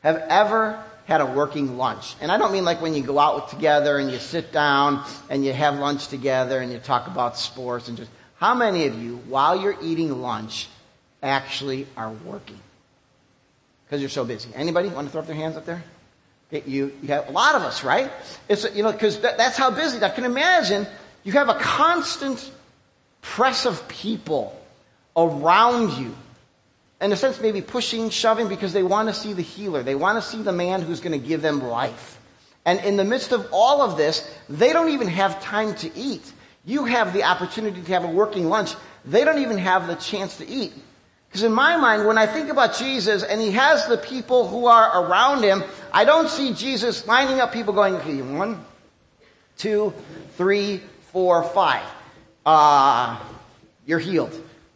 have 0.00 0.16
ever 0.30 0.82
had 1.04 1.20
a 1.20 1.26
working 1.26 1.76
lunch? 1.76 2.16
And 2.22 2.32
I 2.32 2.38
don't 2.38 2.52
mean 2.52 2.64
like 2.64 2.80
when 2.80 2.94
you 2.94 3.02
go 3.02 3.18
out 3.18 3.50
together 3.50 3.98
and 3.98 4.10
you 4.10 4.18
sit 4.18 4.50
down 4.50 5.04
and 5.28 5.44
you 5.44 5.52
have 5.52 5.74
lunch 5.74 6.08
together 6.08 6.58
and 6.60 6.72
you 6.72 6.78
talk 6.78 7.06
about 7.06 7.36
sports 7.36 7.86
and 7.86 7.98
just. 7.98 8.10
How 8.36 8.54
many 8.54 8.86
of 8.86 8.94
you, 8.94 9.18
while 9.28 9.60
you're 9.60 9.76
eating 9.82 10.22
lunch, 10.22 10.68
actually 11.22 11.86
are 11.98 12.10
working? 12.24 12.58
Because 13.84 14.00
you're 14.00 14.08
so 14.08 14.24
busy. 14.24 14.48
Anybody 14.54 14.88
want 14.88 15.06
to 15.08 15.12
throw 15.12 15.20
up 15.20 15.26
their 15.26 15.36
hands 15.36 15.58
up 15.58 15.66
there? 15.66 15.84
You, 16.50 16.90
you 17.02 17.08
have 17.08 17.28
a 17.28 17.32
lot 17.32 17.56
of 17.56 17.62
us, 17.62 17.84
right? 17.84 18.10
It's, 18.48 18.74
you 18.74 18.84
know, 18.84 18.92
because 18.92 19.20
that, 19.20 19.36
that's 19.36 19.58
how 19.58 19.70
busy. 19.70 20.02
I 20.02 20.08
can 20.08 20.24
imagine 20.24 20.86
you 21.24 21.32
have 21.32 21.50
a 21.50 21.56
constant 21.56 22.50
press 23.20 23.66
of 23.66 23.86
people 23.86 24.58
around 25.14 25.98
you 26.02 26.14
in 27.00 27.12
a 27.12 27.16
sense, 27.16 27.40
maybe 27.40 27.62
pushing, 27.62 28.10
shoving, 28.10 28.48
because 28.48 28.72
they 28.72 28.82
want 28.82 29.08
to 29.08 29.14
see 29.14 29.32
the 29.32 29.42
healer. 29.42 29.82
They 29.82 29.94
want 29.94 30.22
to 30.22 30.28
see 30.28 30.42
the 30.42 30.52
man 30.52 30.82
who's 30.82 31.00
going 31.00 31.18
to 31.18 31.26
give 31.26 31.42
them 31.42 31.62
life. 31.62 32.18
And 32.64 32.80
in 32.80 32.96
the 32.96 33.04
midst 33.04 33.32
of 33.32 33.48
all 33.52 33.82
of 33.82 33.96
this, 33.96 34.28
they 34.48 34.72
don't 34.72 34.90
even 34.90 35.08
have 35.08 35.40
time 35.40 35.74
to 35.76 35.96
eat. 35.96 36.32
You 36.64 36.84
have 36.84 37.12
the 37.12 37.22
opportunity 37.22 37.80
to 37.80 37.92
have 37.92 38.04
a 38.04 38.10
working 38.10 38.48
lunch. 38.48 38.74
They 39.04 39.24
don't 39.24 39.38
even 39.38 39.58
have 39.58 39.86
the 39.86 39.94
chance 39.94 40.36
to 40.38 40.46
eat. 40.46 40.72
Because 41.28 41.42
in 41.42 41.52
my 41.52 41.76
mind, 41.76 42.06
when 42.06 42.18
I 42.18 42.26
think 42.26 42.48
about 42.48 42.76
Jesus 42.76 43.22
and 43.22 43.40
he 43.40 43.52
has 43.52 43.86
the 43.86 43.98
people 43.98 44.48
who 44.48 44.66
are 44.66 45.04
around 45.04 45.42
him, 45.42 45.62
I 45.92 46.04
don't 46.04 46.28
see 46.28 46.52
Jesus 46.52 47.06
lining 47.06 47.40
up 47.40 47.52
people 47.52 47.74
going, 47.74 47.94
okay, 47.96 48.20
one, 48.22 48.64
two, 49.56 49.92
three, 50.36 50.82
four, 51.12 51.42
five. 51.42 51.86
Uh, 52.44 53.18
you're 53.86 53.98
healed. 53.98 54.32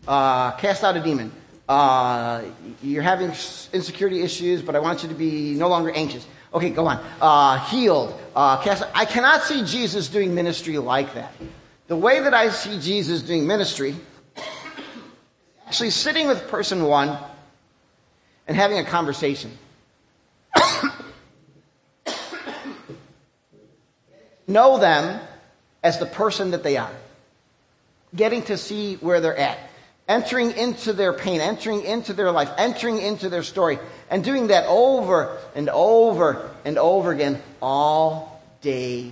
Uh, 0.06 0.52
cast 0.52 0.84
out 0.84 0.96
a 0.96 1.02
demon. 1.02 1.32
Uh, 1.72 2.44
you're 2.82 3.02
having 3.02 3.28
insecurity 3.72 4.20
issues, 4.20 4.60
but 4.60 4.76
I 4.76 4.78
want 4.78 5.02
you 5.02 5.08
to 5.08 5.14
be 5.14 5.54
no 5.54 5.68
longer 5.68 5.90
anxious. 5.90 6.26
Okay, 6.52 6.68
go 6.68 6.86
on. 6.86 7.02
Uh, 7.18 7.64
healed. 7.64 8.14
Uh, 8.36 8.62
cast. 8.62 8.82
I 8.94 9.06
cannot 9.06 9.42
see 9.42 9.64
Jesus 9.64 10.08
doing 10.08 10.34
ministry 10.34 10.76
like 10.76 11.14
that. 11.14 11.32
The 11.86 11.96
way 11.96 12.20
that 12.20 12.34
I 12.34 12.50
see 12.50 12.78
Jesus 12.78 13.22
doing 13.22 13.46
ministry 13.46 13.96
actually 15.66 15.88
sitting 15.88 16.28
with 16.28 16.46
person 16.48 16.84
one 16.84 17.16
and 18.46 18.54
having 18.54 18.78
a 18.78 18.84
conversation. 18.84 19.56
know 24.46 24.76
them 24.76 25.26
as 25.82 25.98
the 25.98 26.04
person 26.04 26.50
that 26.50 26.62
they 26.62 26.76
are. 26.76 26.92
Getting 28.14 28.42
to 28.42 28.58
see 28.58 28.96
where 28.96 29.22
they're 29.22 29.38
at. 29.38 29.71
Entering 30.08 30.52
into 30.52 30.92
their 30.92 31.12
pain, 31.12 31.40
entering 31.40 31.84
into 31.84 32.12
their 32.12 32.30
life, 32.30 32.50
entering 32.58 33.00
into 33.00 33.28
their 33.28 33.42
story, 33.42 33.78
and 34.10 34.24
doing 34.24 34.48
that 34.48 34.66
over 34.66 35.38
and 35.54 35.68
over 35.68 36.50
and 36.64 36.76
over 36.76 37.12
again 37.12 37.40
all 37.60 38.42
day 38.60 39.10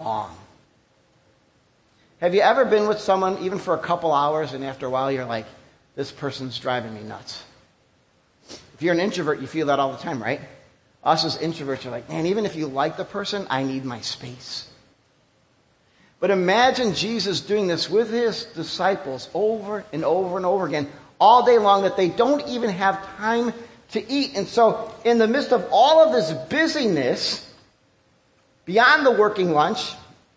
long. 0.00 0.34
Have 2.20 2.34
you 2.34 2.40
ever 2.40 2.64
been 2.64 2.88
with 2.88 3.00
someone, 3.00 3.38
even 3.42 3.58
for 3.58 3.74
a 3.74 3.78
couple 3.78 4.12
hours, 4.12 4.52
and 4.52 4.64
after 4.64 4.86
a 4.86 4.90
while 4.90 5.12
you're 5.12 5.24
like, 5.24 5.46
this 5.94 6.10
person's 6.10 6.58
driving 6.58 6.94
me 6.94 7.02
nuts. 7.02 7.44
If 8.48 8.80
you're 8.80 8.94
an 8.94 9.00
introvert, 9.00 9.40
you 9.40 9.46
feel 9.46 9.66
that 9.66 9.78
all 9.78 9.92
the 9.92 9.98
time, 9.98 10.22
right? 10.22 10.40
Us 11.04 11.24
as 11.24 11.36
introverts 11.38 11.84
are 11.84 11.90
like, 11.90 12.08
man, 12.08 12.26
even 12.26 12.46
if 12.46 12.56
you 12.56 12.66
like 12.66 12.96
the 12.96 13.04
person, 13.04 13.46
I 13.50 13.64
need 13.64 13.84
my 13.84 14.00
space. 14.00 14.68
But 16.22 16.30
imagine 16.30 16.94
Jesus 16.94 17.40
doing 17.40 17.66
this 17.66 17.90
with 17.90 18.12
his 18.12 18.44
disciples 18.44 19.28
over 19.34 19.84
and 19.92 20.04
over 20.04 20.36
and 20.36 20.46
over 20.46 20.64
again, 20.64 20.88
all 21.20 21.44
day 21.44 21.58
long, 21.58 21.82
that 21.82 21.96
they 21.96 22.10
don't 22.10 22.46
even 22.46 22.70
have 22.70 23.04
time 23.16 23.52
to 23.90 24.08
eat. 24.08 24.36
And 24.36 24.46
so, 24.46 24.94
in 25.04 25.18
the 25.18 25.26
midst 25.26 25.50
of 25.50 25.66
all 25.72 25.98
of 25.98 26.12
this 26.12 26.30
busyness, 26.48 27.52
beyond 28.64 29.04
the 29.04 29.10
working 29.10 29.50
lunch, 29.50 29.94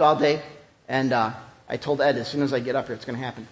all 0.00 0.16
day, 0.16 0.40
and 0.88 1.12
uh, 1.12 1.34
I 1.68 1.76
told 1.76 2.00
Ed, 2.00 2.16
as 2.16 2.26
soon 2.28 2.40
as 2.40 2.54
I 2.54 2.60
get 2.60 2.74
up 2.74 2.86
here, 2.86 2.94
it's 2.94 3.04
going 3.04 3.18
to 3.18 3.24
happen. 3.24 3.46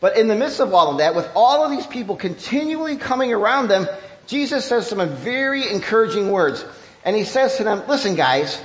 But 0.00 0.16
in 0.16 0.28
the 0.28 0.34
midst 0.34 0.60
of 0.60 0.72
all 0.72 0.90
of 0.90 0.98
that, 0.98 1.14
with 1.14 1.28
all 1.34 1.62
of 1.62 1.70
these 1.70 1.86
people 1.86 2.16
continually 2.16 2.96
coming 2.96 3.32
around 3.32 3.68
them, 3.68 3.86
Jesus 4.26 4.64
says 4.64 4.86
some 4.86 5.06
very 5.16 5.68
encouraging 5.68 6.30
words. 6.30 6.64
And 7.04 7.14
he 7.14 7.24
says 7.24 7.56
to 7.58 7.64
them, 7.64 7.82
listen 7.86 8.14
guys, 8.14 8.60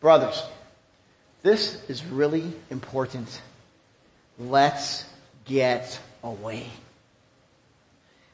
brothers, 0.00 0.42
this 1.42 1.82
is 1.88 2.04
really 2.04 2.52
important. 2.70 3.40
Let's 4.38 5.04
get 5.46 5.98
away. 6.22 6.66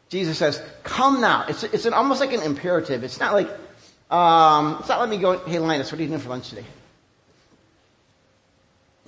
Jesus 0.09 0.39
says, 0.39 0.63
come 0.83 1.21
now. 1.21 1.47
It's, 1.49 1.63
it's 1.65 1.87
an, 1.87 1.95
almost 1.95 2.21
like 2.21 2.33
an 2.33 2.43
imperative. 2.43 3.05
It's 3.05 3.21
not 3.21 3.35
like, 3.35 3.49
um, 4.11 4.79
it's 4.81 4.89
not 4.89 5.01
let 5.01 5.09
me 5.09 5.19
go, 5.19 5.39
hey 5.39 5.59
Linus, 5.59 5.91
what 5.91 5.99
are 5.99 6.03
you 6.03 6.09
doing 6.09 6.21
for 6.21 6.29
lunch 6.29 6.51
today? 6.51 6.65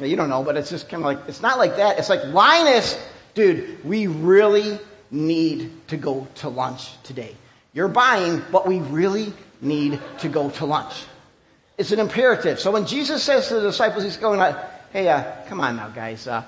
You 0.05 0.17
don't 0.17 0.29
know, 0.29 0.43
but 0.43 0.57
it's 0.57 0.71
just 0.71 0.89
kind 0.89 1.03
of 1.03 1.07
like, 1.07 1.29
it's 1.29 1.41
not 1.41 1.59
like 1.59 1.77
that. 1.77 1.99
It's 1.99 2.09
like, 2.09 2.25
Linus, 2.25 2.99
dude, 3.35 3.85
we 3.85 4.07
really 4.07 4.79
need 5.11 5.71
to 5.89 5.97
go 5.97 6.27
to 6.37 6.49
lunch 6.49 7.01
today. 7.03 7.35
You're 7.73 7.89
buying, 7.89 8.43
but 8.53 8.67
we 8.67 8.81
really 8.81 9.33
need 9.61 10.01
to 10.19 10.29
go 10.29 10.51
to 10.51 10.67
lunch. 10.67 11.05
It's 11.79 11.93
an 11.93 12.01
imperative. 12.01 12.61
So 12.61 12.71
when 12.71 12.87
Jesus 12.87 13.23
says 13.23 13.49
to 13.49 13.55
the 13.55 13.63
disciples, 13.63 14.05
he's 14.05 14.17
going 14.17 14.41
hey, 14.93 15.09
uh, 15.09 15.25
come 15.49 15.61
on 15.61 15.77
now, 15.77 15.89
guys. 15.89 16.27
Uh, 16.27 16.43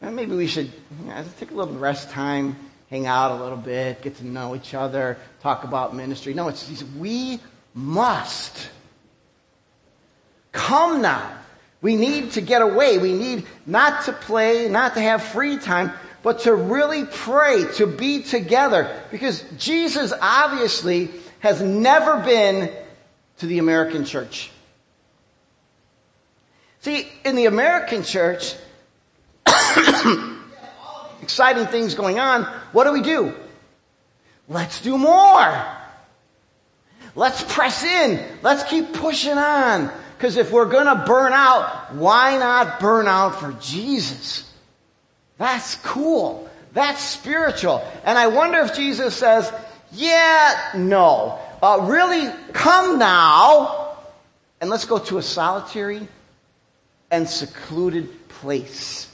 maybe 0.00 0.34
we 0.34 0.46
should 0.46 0.66
you 1.00 1.06
know, 1.06 1.24
take 1.38 1.50
a 1.50 1.54
little 1.54 1.74
rest 1.74 2.10
time 2.10 2.56
hang 2.92 3.06
out 3.06 3.30
a 3.30 3.42
little 3.42 3.56
bit, 3.56 4.02
get 4.02 4.14
to 4.16 4.26
know 4.26 4.54
each 4.54 4.74
other, 4.74 5.16
talk 5.40 5.64
about 5.64 5.96
ministry. 5.96 6.34
No, 6.34 6.48
it's 6.48 6.84
we 6.98 7.40
must 7.72 8.68
come 10.52 11.00
now. 11.00 11.38
We 11.82 11.96
need 11.96 12.32
to 12.32 12.40
get 12.40 12.62
away. 12.62 12.98
We 12.98 13.12
need 13.12 13.44
not 13.66 14.04
to 14.04 14.12
play, 14.12 14.68
not 14.68 14.94
to 14.94 15.00
have 15.00 15.22
free 15.22 15.58
time, 15.58 15.92
but 16.22 16.40
to 16.40 16.54
really 16.54 17.04
pray, 17.04 17.64
to 17.74 17.86
be 17.86 18.22
together. 18.22 19.02
Because 19.10 19.44
Jesus 19.58 20.12
obviously 20.22 21.10
has 21.40 21.60
never 21.60 22.18
been 22.20 22.72
to 23.38 23.46
the 23.46 23.58
American 23.58 24.04
church. 24.04 24.52
See, 26.80 27.08
in 27.24 27.34
the 27.34 27.46
American 27.46 28.04
church, 28.04 28.54
exciting 31.22 31.66
things 31.66 31.96
going 31.96 32.20
on, 32.20 32.44
what 32.72 32.84
do 32.84 32.92
we 32.92 33.02
do? 33.02 33.34
Let's 34.48 34.80
do 34.80 34.96
more. 34.96 35.66
Let's 37.14 37.42
press 37.52 37.82
in. 37.82 38.24
Let's 38.42 38.62
keep 38.64 38.92
pushing 38.92 39.36
on. 39.36 39.90
Because 40.22 40.36
if 40.36 40.52
we're 40.52 40.66
going 40.66 40.86
to 40.86 41.04
burn 41.04 41.32
out, 41.32 41.96
why 41.96 42.38
not 42.38 42.78
burn 42.78 43.08
out 43.08 43.40
for 43.40 43.50
Jesus? 43.60 44.48
That's 45.36 45.74
cool. 45.74 46.48
That's 46.72 47.00
spiritual. 47.00 47.84
And 48.04 48.16
I 48.16 48.28
wonder 48.28 48.60
if 48.60 48.72
Jesus 48.72 49.16
says, 49.16 49.52
yeah, 49.90 50.74
no. 50.76 51.40
Uh, 51.60 51.88
really, 51.90 52.32
come 52.52 53.00
now 53.00 53.96
and 54.60 54.70
let's 54.70 54.84
go 54.84 55.00
to 55.00 55.18
a 55.18 55.22
solitary 55.22 56.06
and 57.10 57.28
secluded 57.28 58.28
place 58.28 59.12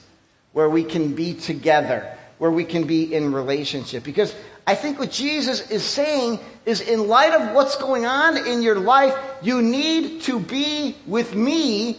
where 0.51 0.69
we 0.69 0.83
can 0.83 1.15
be 1.15 1.33
together, 1.33 2.15
where 2.37 2.51
we 2.51 2.65
can 2.65 2.85
be 2.85 3.15
in 3.15 3.33
relationship. 3.33 4.03
Because 4.03 4.35
I 4.69 4.75
think 4.75 4.99
what 4.99 5.09
Jesus 5.09 5.71
is 5.71 5.83
saying 5.83 6.37
is 6.63 6.79
in 6.79 7.07
light 7.07 7.33
of 7.33 7.55
what's 7.55 7.75
going 7.75 8.05
on 8.05 8.37
in 8.37 8.61
your 8.61 8.79
life, 8.79 9.17
you 9.41 9.63
need 9.63 10.21
to 10.29 10.39
be 10.39 10.95
with 11.07 11.33
me, 11.33 11.97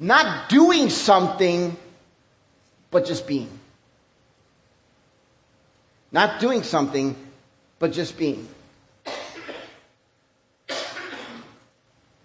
not 0.00 0.48
doing 0.48 0.90
something, 0.90 1.76
but 2.90 3.06
just 3.06 3.28
being. 3.28 3.48
Not 6.10 6.40
doing 6.40 6.64
something, 6.64 7.14
but 7.78 7.92
just 7.92 8.18
being. 8.18 8.48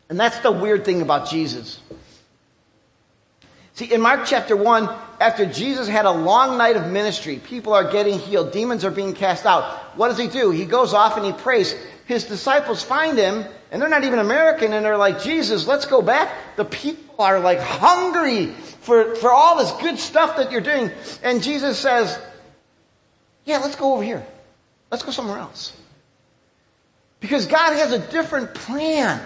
And 0.09 0.19
that's 0.19 0.39
the 0.39 0.51
weird 0.51 0.85
thing 0.85 1.03
about 1.03 1.29
Jesus. 1.29 1.79
See, 3.73 3.91
in 3.91 4.01
Mark 4.01 4.21
chapter 4.25 4.55
1, 4.55 4.87
after 5.19 5.47
Jesus 5.47 5.87
had 5.87 6.05
a 6.05 6.11
long 6.11 6.57
night 6.59 6.77
of 6.77 6.91
ministry, 6.91 7.37
people 7.43 7.73
are 7.73 7.91
getting 7.91 8.19
healed, 8.19 8.51
demons 8.51 8.85
are 8.85 8.91
being 8.91 9.13
cast 9.13 9.47
out. 9.47 9.63
What 9.97 10.09
does 10.09 10.17
he 10.19 10.27
do? 10.27 10.51
He 10.51 10.65
goes 10.65 10.93
off 10.93 11.17
and 11.17 11.25
he 11.25 11.31
prays. 11.31 11.73
His 12.05 12.25
disciples 12.25 12.83
find 12.83 13.17
him, 13.17 13.45
and 13.71 13.81
they're 13.81 13.89
not 13.89 14.03
even 14.03 14.19
American, 14.19 14.73
and 14.73 14.85
they're 14.85 14.97
like, 14.97 15.23
Jesus, 15.23 15.65
let's 15.65 15.85
go 15.85 16.01
back. 16.01 16.29
The 16.55 16.65
people 16.65 17.15
are 17.17 17.39
like 17.39 17.59
hungry 17.59 18.47
for, 18.81 19.15
for 19.15 19.31
all 19.31 19.57
this 19.57 19.71
good 19.81 19.97
stuff 19.97 20.37
that 20.37 20.51
you're 20.51 20.61
doing. 20.61 20.91
And 21.23 21.41
Jesus 21.41 21.79
says, 21.79 22.19
Yeah, 23.45 23.59
let's 23.59 23.75
go 23.75 23.93
over 23.93 24.03
here. 24.03 24.23
Let's 24.91 25.03
go 25.03 25.11
somewhere 25.11 25.39
else. 25.39 25.75
Because 27.19 27.47
God 27.47 27.73
has 27.73 27.91
a 27.91 27.99
different 28.11 28.53
plan. 28.53 29.19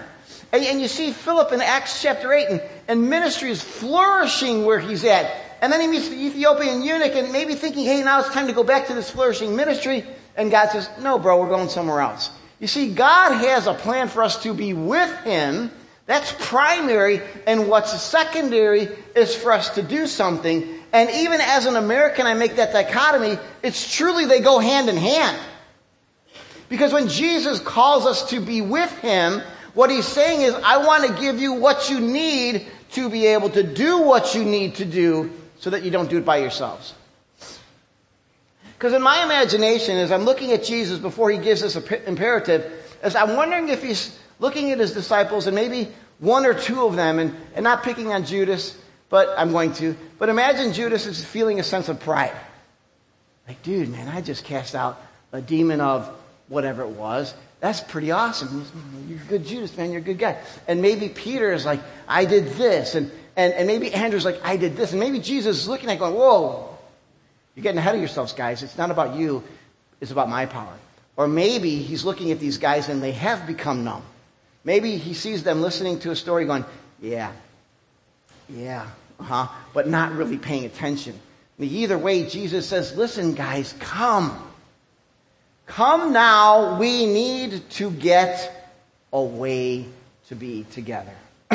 And, 0.53 0.63
and 0.63 0.79
you 0.79 0.87
see 0.87 1.11
Philip 1.11 1.51
in 1.51 1.61
Acts 1.61 2.01
chapter 2.01 2.31
8, 2.31 2.47
and, 2.47 2.61
and 2.87 3.09
ministry 3.09 3.49
is 3.49 3.61
flourishing 3.61 4.65
where 4.65 4.79
he's 4.79 5.03
at. 5.03 5.31
And 5.61 5.73
then 5.73 5.81
he 5.81 5.87
meets 5.87 6.09
the 6.09 6.15
Ethiopian 6.15 6.83
eunuch 6.83 7.15
and 7.15 7.31
maybe 7.31 7.55
thinking, 7.55 7.85
hey, 7.85 8.03
now 8.03 8.19
it's 8.19 8.29
time 8.29 8.47
to 8.47 8.53
go 8.53 8.63
back 8.63 8.87
to 8.87 8.93
this 8.93 9.09
flourishing 9.09 9.55
ministry. 9.55 10.05
And 10.35 10.51
God 10.51 10.69
says, 10.69 10.89
no, 11.01 11.17
bro, 11.17 11.41
we're 11.41 11.49
going 11.49 11.69
somewhere 11.69 12.01
else. 12.01 12.29
You 12.59 12.67
see, 12.67 12.93
God 12.93 13.33
has 13.33 13.67
a 13.67 13.73
plan 13.73 14.07
for 14.07 14.23
us 14.23 14.41
to 14.43 14.53
be 14.53 14.73
with 14.73 15.15
Him. 15.23 15.71
That's 16.05 16.33
primary. 16.39 17.21
And 17.45 17.67
what's 17.67 17.99
secondary 18.01 18.89
is 19.15 19.35
for 19.35 19.51
us 19.51 19.71
to 19.75 19.81
do 19.81 20.07
something. 20.07 20.67
And 20.93 21.09
even 21.09 21.41
as 21.41 21.65
an 21.65 21.75
American, 21.75 22.25
I 22.25 22.33
make 22.33 22.55
that 22.55 22.71
dichotomy. 22.71 23.37
It's 23.61 23.93
truly 23.93 24.25
they 24.25 24.39
go 24.39 24.59
hand 24.59 24.89
in 24.89 24.97
hand. 24.97 25.37
Because 26.69 26.93
when 26.93 27.07
Jesus 27.07 27.59
calls 27.59 28.05
us 28.05 28.29
to 28.29 28.39
be 28.39 28.61
with 28.61 28.91
Him, 28.99 29.41
what 29.77 29.91
he's 29.91 30.07
saying 30.07 30.41
is, 30.41 30.55
I 30.55 30.77
want 30.77 31.05
to 31.05 31.21
give 31.21 31.39
you 31.39 31.53
what 31.53 31.91
you 31.91 31.99
need 31.99 32.65
to 32.91 33.09
be 33.09 33.27
able 33.27 33.49
to 33.49 33.63
do 33.63 34.01
what 34.01 34.35
you 34.35 34.43
need 34.43 34.75
to 34.75 34.85
do 34.85 35.31
so 35.59 35.69
that 35.69 35.83
you 35.83 35.91
don't 35.91 36.09
do 36.09 36.17
it 36.17 36.25
by 36.25 36.37
yourselves. 36.37 36.93
Because 38.77 38.93
in 38.93 39.01
my 39.01 39.23
imagination, 39.23 39.97
as 39.97 40.11
I'm 40.11 40.23
looking 40.23 40.51
at 40.51 40.63
Jesus 40.63 40.99
before 40.99 41.31
he 41.31 41.37
gives 41.39 41.61
this 41.61 41.75
imperative, 41.75 42.71
as 43.01 43.15
I'm 43.15 43.35
wondering 43.35 43.69
if 43.69 43.81
he's 43.81 44.17
looking 44.39 44.71
at 44.71 44.79
his 44.79 44.93
disciples 44.93 45.47
and 45.47 45.55
maybe 45.55 45.91
one 46.19 46.45
or 46.45 46.53
two 46.53 46.85
of 46.85 46.95
them, 46.95 47.19
and, 47.19 47.35
and 47.55 47.63
not 47.63 47.83
picking 47.83 48.11
on 48.11 48.25
Judas, 48.25 48.77
but 49.09 49.33
I'm 49.37 49.51
going 49.51 49.73
to, 49.73 49.95
but 50.19 50.29
imagine 50.29 50.73
Judas 50.73 51.05
is 51.05 51.23
feeling 51.23 51.59
a 51.59 51.63
sense 51.63 51.89
of 51.89 51.99
pride. 51.99 52.35
Like, 53.47 53.61
dude, 53.63 53.89
man, 53.89 54.07
I 54.07 54.21
just 54.21 54.43
cast 54.43 54.75
out 54.75 55.01
a 55.31 55.41
demon 55.41 55.79
of 55.79 56.07
whatever 56.47 56.83
it 56.83 56.89
was. 56.89 57.33
That's 57.59 57.81
pretty 57.81 58.11
awesome. 58.11 58.65
You're 59.07 59.19
a 59.19 59.23
good 59.23 59.45
Judas, 59.45 59.75
man. 59.75 59.91
You're 59.91 60.01
a 60.01 60.03
good 60.03 60.19
guy. 60.19 60.37
And 60.67 60.81
maybe 60.81 61.09
Peter 61.09 61.51
is 61.53 61.65
like, 61.65 61.81
I 62.07 62.25
did 62.25 62.49
this. 62.49 62.93
And, 62.93 63.11
and, 63.35 63.53
and 63.53 63.67
maybe 63.67 63.91
Andrew's 63.93 64.25
like, 64.25 64.39
I 64.43 64.57
did 64.57 64.75
this. 64.75 64.91
And 64.91 64.99
maybe 64.99 65.19
Jesus 65.19 65.57
is 65.57 65.67
looking 65.67 65.89
at 65.89 65.97
going, 65.97 66.13
whoa, 66.13 66.77
you're 67.55 67.63
getting 67.63 67.79
ahead 67.79 67.95
of 67.95 68.01
yourselves, 68.01 68.33
guys. 68.33 68.61
It's 68.61 68.77
not 68.77 68.91
about 68.91 69.15
you. 69.15 69.43
It's 69.99 70.11
about 70.11 70.29
my 70.29 70.45
power. 70.45 70.73
Or 71.15 71.27
maybe 71.27 71.77
he's 71.79 72.05
looking 72.05 72.31
at 72.31 72.39
these 72.39 72.59
guys 72.59 72.89
and 72.89 73.01
they 73.01 73.13
have 73.13 73.47
become 73.47 73.83
numb. 73.83 74.03
Maybe 74.63 74.97
he 74.97 75.15
sees 75.15 75.43
them 75.43 75.61
listening 75.61 75.99
to 75.99 76.11
a 76.11 76.15
story 76.15 76.45
going, 76.45 76.65
yeah, 77.01 77.31
yeah, 78.49 78.87
uh-huh, 79.19 79.47
but 79.73 79.87
not 79.87 80.11
really 80.11 80.37
paying 80.37 80.65
attention. 80.65 81.19
Either 81.59 81.97
way, 81.97 82.27
Jesus 82.27 82.67
says, 82.67 82.95
listen, 82.95 83.33
guys, 83.33 83.73
come. 83.79 84.47
Come 85.67 86.13
now, 86.13 86.79
we 86.79 87.05
need 87.05 87.69
to 87.71 87.91
get 87.91 88.73
a 89.11 89.21
way 89.21 89.85
to 90.29 90.35
be 90.35 90.65
together. 90.71 91.13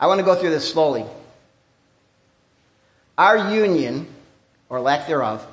I 0.00 0.06
want 0.06 0.20
to 0.20 0.24
go 0.24 0.36
through 0.36 0.50
this 0.50 0.70
slowly. 0.70 1.04
Our 3.18 3.52
union, 3.52 4.06
or 4.68 4.80
lack 4.80 5.08
thereof, 5.08 5.44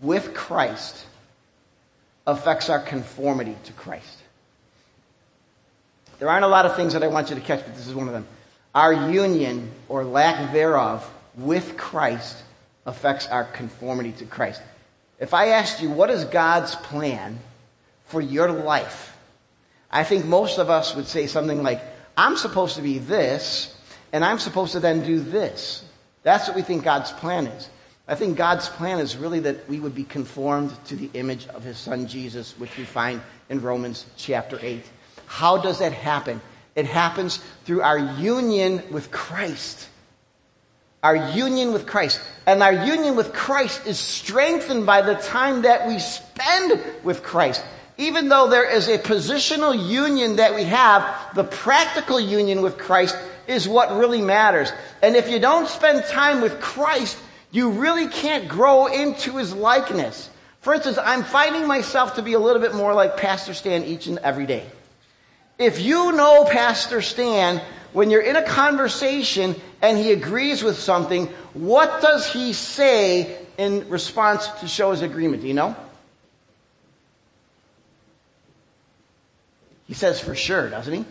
with 0.00 0.32
Christ 0.32 1.04
affects 2.26 2.70
our 2.70 2.80
conformity 2.80 3.56
to 3.64 3.72
Christ. 3.74 4.18
There 6.18 6.30
aren't 6.30 6.44
a 6.44 6.48
lot 6.48 6.64
of 6.64 6.76
things 6.76 6.94
that 6.94 7.02
I 7.02 7.08
want 7.08 7.28
you 7.28 7.36
to 7.36 7.42
catch, 7.42 7.62
but 7.64 7.76
this 7.76 7.86
is 7.86 7.94
one 7.94 8.06
of 8.06 8.14
them. 8.14 8.26
Our 8.76 9.10
union, 9.10 9.70
or 9.88 10.04
lack 10.04 10.52
thereof, 10.52 11.10
with 11.34 11.78
Christ 11.78 12.36
affects 12.84 13.26
our 13.26 13.44
conformity 13.44 14.12
to 14.12 14.26
Christ. 14.26 14.60
If 15.18 15.32
I 15.32 15.48
asked 15.48 15.80
you, 15.80 15.88
what 15.88 16.10
is 16.10 16.26
God's 16.26 16.74
plan 16.74 17.38
for 18.04 18.20
your 18.20 18.52
life? 18.52 19.16
I 19.90 20.04
think 20.04 20.26
most 20.26 20.58
of 20.58 20.68
us 20.68 20.94
would 20.94 21.06
say 21.06 21.26
something 21.26 21.62
like, 21.62 21.80
I'm 22.18 22.36
supposed 22.36 22.76
to 22.76 22.82
be 22.82 22.98
this, 22.98 23.74
and 24.12 24.22
I'm 24.22 24.38
supposed 24.38 24.72
to 24.72 24.80
then 24.80 25.02
do 25.02 25.20
this. 25.20 25.82
That's 26.22 26.46
what 26.46 26.54
we 26.54 26.60
think 26.60 26.84
God's 26.84 27.12
plan 27.12 27.46
is. 27.46 27.70
I 28.06 28.14
think 28.14 28.36
God's 28.36 28.68
plan 28.68 28.98
is 28.98 29.16
really 29.16 29.40
that 29.40 29.66
we 29.70 29.80
would 29.80 29.94
be 29.94 30.04
conformed 30.04 30.70
to 30.88 30.96
the 30.96 31.08
image 31.14 31.46
of 31.48 31.64
his 31.64 31.78
son 31.78 32.06
Jesus, 32.06 32.52
which 32.58 32.76
we 32.76 32.84
find 32.84 33.22
in 33.48 33.62
Romans 33.62 34.04
chapter 34.18 34.58
8. 34.60 34.84
How 35.24 35.56
does 35.56 35.78
that 35.78 35.94
happen? 35.94 36.42
It 36.76 36.86
happens 36.86 37.38
through 37.64 37.80
our 37.80 37.98
union 37.98 38.82
with 38.92 39.10
Christ. 39.10 39.88
Our 41.02 41.16
union 41.16 41.72
with 41.72 41.86
Christ. 41.86 42.20
And 42.46 42.62
our 42.62 42.72
union 42.72 43.16
with 43.16 43.32
Christ 43.32 43.86
is 43.86 43.98
strengthened 43.98 44.84
by 44.84 45.02
the 45.02 45.14
time 45.14 45.62
that 45.62 45.88
we 45.88 45.98
spend 45.98 46.80
with 47.02 47.22
Christ. 47.22 47.64
Even 47.98 48.28
though 48.28 48.50
there 48.50 48.70
is 48.70 48.88
a 48.88 48.98
positional 48.98 49.74
union 49.88 50.36
that 50.36 50.54
we 50.54 50.64
have, 50.64 51.34
the 51.34 51.44
practical 51.44 52.20
union 52.20 52.60
with 52.60 52.76
Christ 52.76 53.16
is 53.48 53.66
what 53.66 53.96
really 53.96 54.20
matters. 54.20 54.70
And 55.02 55.16
if 55.16 55.30
you 55.30 55.38
don't 55.38 55.68
spend 55.68 56.04
time 56.04 56.42
with 56.42 56.60
Christ, 56.60 57.16
you 57.50 57.70
really 57.70 58.08
can't 58.08 58.48
grow 58.48 58.86
into 58.86 59.38
his 59.38 59.54
likeness. 59.54 60.28
For 60.60 60.74
instance, 60.74 60.98
I'm 60.98 61.22
finding 61.22 61.66
myself 61.66 62.16
to 62.16 62.22
be 62.22 62.34
a 62.34 62.38
little 62.38 62.60
bit 62.60 62.74
more 62.74 62.92
like 62.92 63.16
Pastor 63.16 63.54
Stan 63.54 63.84
each 63.84 64.08
and 64.08 64.18
every 64.18 64.44
day. 64.44 64.66
If 65.58 65.80
you 65.80 66.12
know 66.12 66.44
Pastor 66.44 67.00
Stan, 67.00 67.62
when 67.92 68.10
you're 68.10 68.20
in 68.20 68.36
a 68.36 68.42
conversation 68.42 69.56
and 69.80 69.96
he 69.96 70.12
agrees 70.12 70.62
with 70.62 70.78
something, 70.78 71.26
what 71.54 72.02
does 72.02 72.30
he 72.30 72.52
say 72.52 73.38
in 73.56 73.88
response 73.88 74.48
to 74.60 74.68
show 74.68 74.90
his 74.90 75.02
agreement? 75.02 75.42
Do 75.42 75.48
you 75.48 75.54
know? 75.54 75.74
He 79.86 79.94
says 79.94 80.20
for 80.20 80.34
sure, 80.34 80.68
doesn't 80.68 80.92
he? 80.92 81.04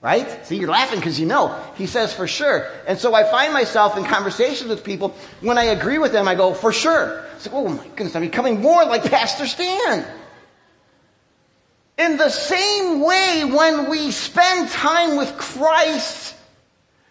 Right? 0.00 0.44
See, 0.46 0.56
you're 0.56 0.70
laughing 0.70 0.98
because 0.98 1.20
you 1.20 1.26
know. 1.26 1.56
He 1.76 1.86
says 1.86 2.12
for 2.12 2.26
sure. 2.26 2.68
And 2.88 2.98
so 2.98 3.14
I 3.14 3.22
find 3.22 3.52
myself 3.52 3.96
in 3.96 4.02
conversations 4.02 4.68
with 4.68 4.82
people, 4.82 5.14
when 5.40 5.58
I 5.58 5.64
agree 5.64 5.98
with 5.98 6.10
them, 6.10 6.26
I 6.26 6.34
go, 6.34 6.54
for 6.54 6.72
sure. 6.72 7.24
It's 7.36 7.46
like, 7.46 7.54
oh 7.54 7.68
my 7.68 7.86
goodness, 7.88 8.16
I'm 8.16 8.22
becoming 8.22 8.60
more 8.60 8.84
like 8.84 9.04
Pastor 9.04 9.46
Stan. 9.46 10.04
In 11.98 12.16
the 12.16 12.30
same 12.30 13.00
way, 13.00 13.44
when 13.44 13.90
we 13.90 14.10
spend 14.10 14.70
time 14.70 15.16
with 15.16 15.36
Christ, 15.36 16.34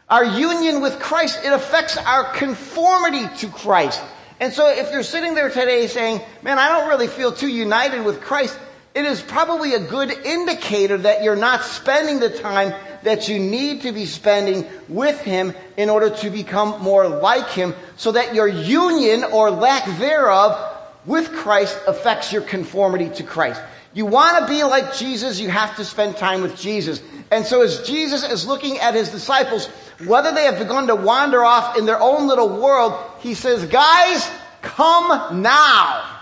our 0.09 0.25
union 0.25 0.81
with 0.81 0.99
Christ, 0.99 1.39
it 1.43 1.53
affects 1.53 1.97
our 1.97 2.25
conformity 2.33 3.27
to 3.37 3.47
Christ. 3.47 4.01
And 4.39 4.51
so 4.51 4.67
if 4.67 4.91
you're 4.91 5.03
sitting 5.03 5.35
there 5.35 5.49
today 5.49 5.85
saying, 5.87 6.19
man, 6.41 6.57
I 6.57 6.67
don't 6.69 6.89
really 6.89 7.07
feel 7.07 7.31
too 7.31 7.47
united 7.47 8.03
with 8.03 8.21
Christ, 8.21 8.57
it 8.93 9.05
is 9.05 9.21
probably 9.21 9.75
a 9.75 9.79
good 9.79 10.11
indicator 10.11 10.97
that 10.97 11.23
you're 11.23 11.35
not 11.35 11.61
spending 11.63 12.19
the 12.19 12.29
time 12.29 12.73
that 13.03 13.29
you 13.29 13.39
need 13.39 13.83
to 13.83 13.91
be 13.91 14.05
spending 14.05 14.65
with 14.89 15.21
Him 15.21 15.53
in 15.77 15.89
order 15.89 16.09
to 16.09 16.29
become 16.29 16.81
more 16.81 17.07
like 17.07 17.47
Him 17.49 17.73
so 17.95 18.11
that 18.11 18.35
your 18.35 18.47
union 18.47 19.23
or 19.23 19.49
lack 19.49 19.85
thereof 19.97 20.77
with 21.05 21.31
Christ 21.31 21.79
affects 21.87 22.33
your 22.33 22.41
conformity 22.41 23.09
to 23.11 23.23
Christ. 23.23 23.61
You 23.93 24.05
want 24.05 24.39
to 24.39 24.47
be 24.47 24.63
like 24.63 24.95
Jesus, 24.95 25.39
you 25.39 25.49
have 25.49 25.75
to 25.75 25.85
spend 25.85 26.17
time 26.17 26.41
with 26.41 26.57
Jesus. 26.57 27.01
And 27.29 27.45
so 27.45 27.61
as 27.61 27.85
Jesus 27.85 28.29
is 28.29 28.45
looking 28.45 28.79
at 28.79 28.93
his 28.93 29.09
disciples, 29.09 29.67
whether 30.05 30.31
they 30.31 30.45
have 30.45 30.59
begun 30.59 30.87
to 30.87 30.95
wander 30.95 31.43
off 31.43 31.77
in 31.77 31.85
their 31.85 31.99
own 31.99 32.27
little 32.27 32.61
world, 32.61 32.93
he 33.19 33.33
says, 33.33 33.65
guys, 33.65 34.29
come 34.61 35.41
now. 35.41 36.19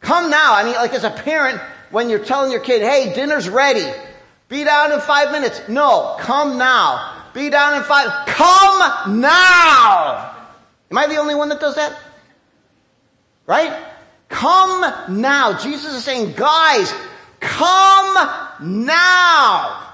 Come 0.00 0.30
now. 0.30 0.54
I 0.54 0.64
mean, 0.64 0.74
like 0.74 0.92
as 0.92 1.04
a 1.04 1.10
parent, 1.10 1.60
when 1.90 2.10
you're 2.10 2.24
telling 2.24 2.50
your 2.50 2.60
kid, 2.60 2.82
hey, 2.82 3.14
dinner's 3.14 3.48
ready. 3.48 3.86
Be 4.48 4.64
down 4.64 4.92
in 4.92 5.00
five 5.00 5.30
minutes. 5.30 5.60
No, 5.68 6.16
come 6.18 6.58
now. 6.58 7.26
Be 7.34 7.50
down 7.50 7.76
in 7.76 7.82
five. 7.82 8.26
Come 8.26 9.20
now. 9.20 10.34
Am 10.90 10.98
I 10.98 11.06
the 11.06 11.16
only 11.16 11.34
one 11.34 11.48
that 11.50 11.60
does 11.60 11.76
that? 11.76 11.96
Right? 13.46 13.87
Come 14.28 15.20
now. 15.20 15.58
Jesus 15.58 15.94
is 15.94 16.04
saying, 16.04 16.34
guys, 16.34 16.92
come 17.40 18.30
now. 18.60 19.84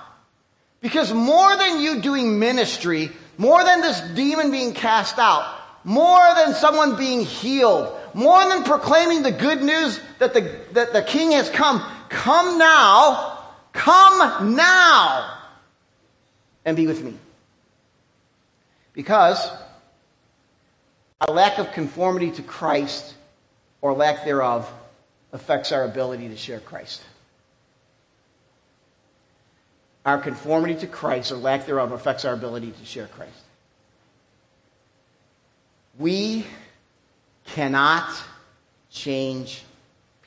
Because 0.81 1.13
more 1.13 1.57
than 1.57 1.81
you 1.81 2.01
doing 2.01 2.39
ministry, 2.39 3.11
more 3.39 3.65
than 3.65 3.81
this 3.81 4.01
demon 4.15 4.51
being 4.51 4.75
cast 4.75 5.19
out, 5.19 5.61
more 5.85 6.35
than 6.37 6.55
someone 6.55 6.97
being 6.97 7.23
healed, 7.25 7.95
more 8.13 8.47
than 8.49 8.65
proclaiming 8.65 9.23
the 9.23 9.33
good 9.33 9.63
news 9.63 10.01
that 10.19 10.35
the, 10.35 10.61
that 10.73 10.93
the 10.93 11.03
king 11.03 11.33
has 11.33 11.49
come, 11.51 11.81
come 12.09 12.59
now, 12.59 13.39
come 13.73 14.55
now 14.57 15.39
and 16.65 16.77
be 16.77 16.87
with 16.87 17.03
me. 17.03 17.15
Because 18.93 19.51
a 21.21 21.33
lack 21.33 21.59
of 21.59 21.73
conformity 21.73 22.31
to 22.33 22.43
Christ 22.43 23.15
or 23.85 23.93
lack 23.93 24.25
thereof 24.25 24.73
affects 25.31 25.71
our 25.71 25.85
ability 25.85 26.31
to 26.31 26.37
share 26.39 26.59
Christ. 26.59 27.03
Our 30.07 30.17
conformity 30.17 30.77
to 30.77 30.87
Christ 30.87 31.31
or 31.31 31.37
lack 31.37 31.67
thereof 31.67 31.93
affects 31.93 32.25
our 32.25 32.33
ability 32.33 32.73
to 32.73 32.85
share 32.87 33.09
Christ. 33.09 33.43
We 35.99 36.47
cannot 37.45 38.09
change 38.91 39.63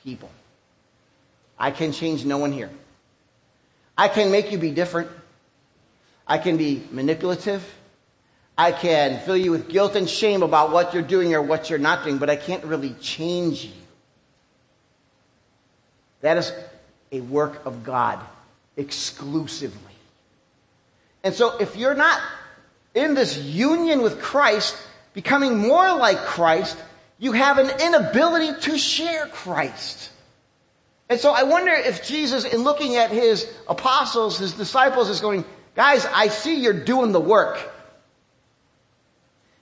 people. 0.04 0.30
I 1.58 1.72
can 1.72 1.90
change 1.90 2.24
no 2.24 2.38
one 2.38 2.52
here. 2.52 2.70
I 3.96 4.06
can 4.06 4.30
make 4.30 4.52
you 4.52 4.58
be 4.58 4.70
different. 4.70 5.10
I 6.28 6.38
can 6.38 6.56
be 6.58 6.86
manipulative. 6.92 7.68
I 8.58 8.72
can 8.72 9.20
fill 9.20 9.36
you 9.36 9.52
with 9.52 9.68
guilt 9.68 9.94
and 9.94 10.10
shame 10.10 10.42
about 10.42 10.72
what 10.72 10.92
you're 10.92 11.02
doing 11.02 11.32
or 11.32 11.40
what 11.40 11.70
you're 11.70 11.78
not 11.78 12.02
doing, 12.02 12.18
but 12.18 12.28
I 12.28 12.34
can't 12.34 12.64
really 12.64 12.92
change 12.94 13.64
you. 13.64 13.70
That 16.22 16.36
is 16.36 16.52
a 17.12 17.20
work 17.20 17.64
of 17.64 17.84
God 17.84 18.18
exclusively. 18.76 19.78
And 21.22 21.34
so 21.34 21.56
if 21.58 21.76
you're 21.76 21.94
not 21.94 22.20
in 22.94 23.14
this 23.14 23.38
union 23.38 24.02
with 24.02 24.20
Christ, 24.20 24.76
becoming 25.14 25.56
more 25.56 25.94
like 25.94 26.18
Christ, 26.18 26.76
you 27.18 27.32
have 27.32 27.58
an 27.58 27.70
inability 27.80 28.60
to 28.62 28.76
share 28.76 29.26
Christ. 29.26 30.10
And 31.08 31.20
so 31.20 31.32
I 31.32 31.44
wonder 31.44 31.72
if 31.72 32.04
Jesus, 32.04 32.44
in 32.44 32.64
looking 32.64 32.96
at 32.96 33.10
his 33.10 33.48
apostles, 33.68 34.38
his 34.38 34.52
disciples, 34.52 35.08
is 35.08 35.20
going, 35.20 35.44
guys, 35.76 36.06
I 36.06 36.28
see 36.28 36.60
you're 36.60 36.72
doing 36.72 37.12
the 37.12 37.20
work, 37.20 37.58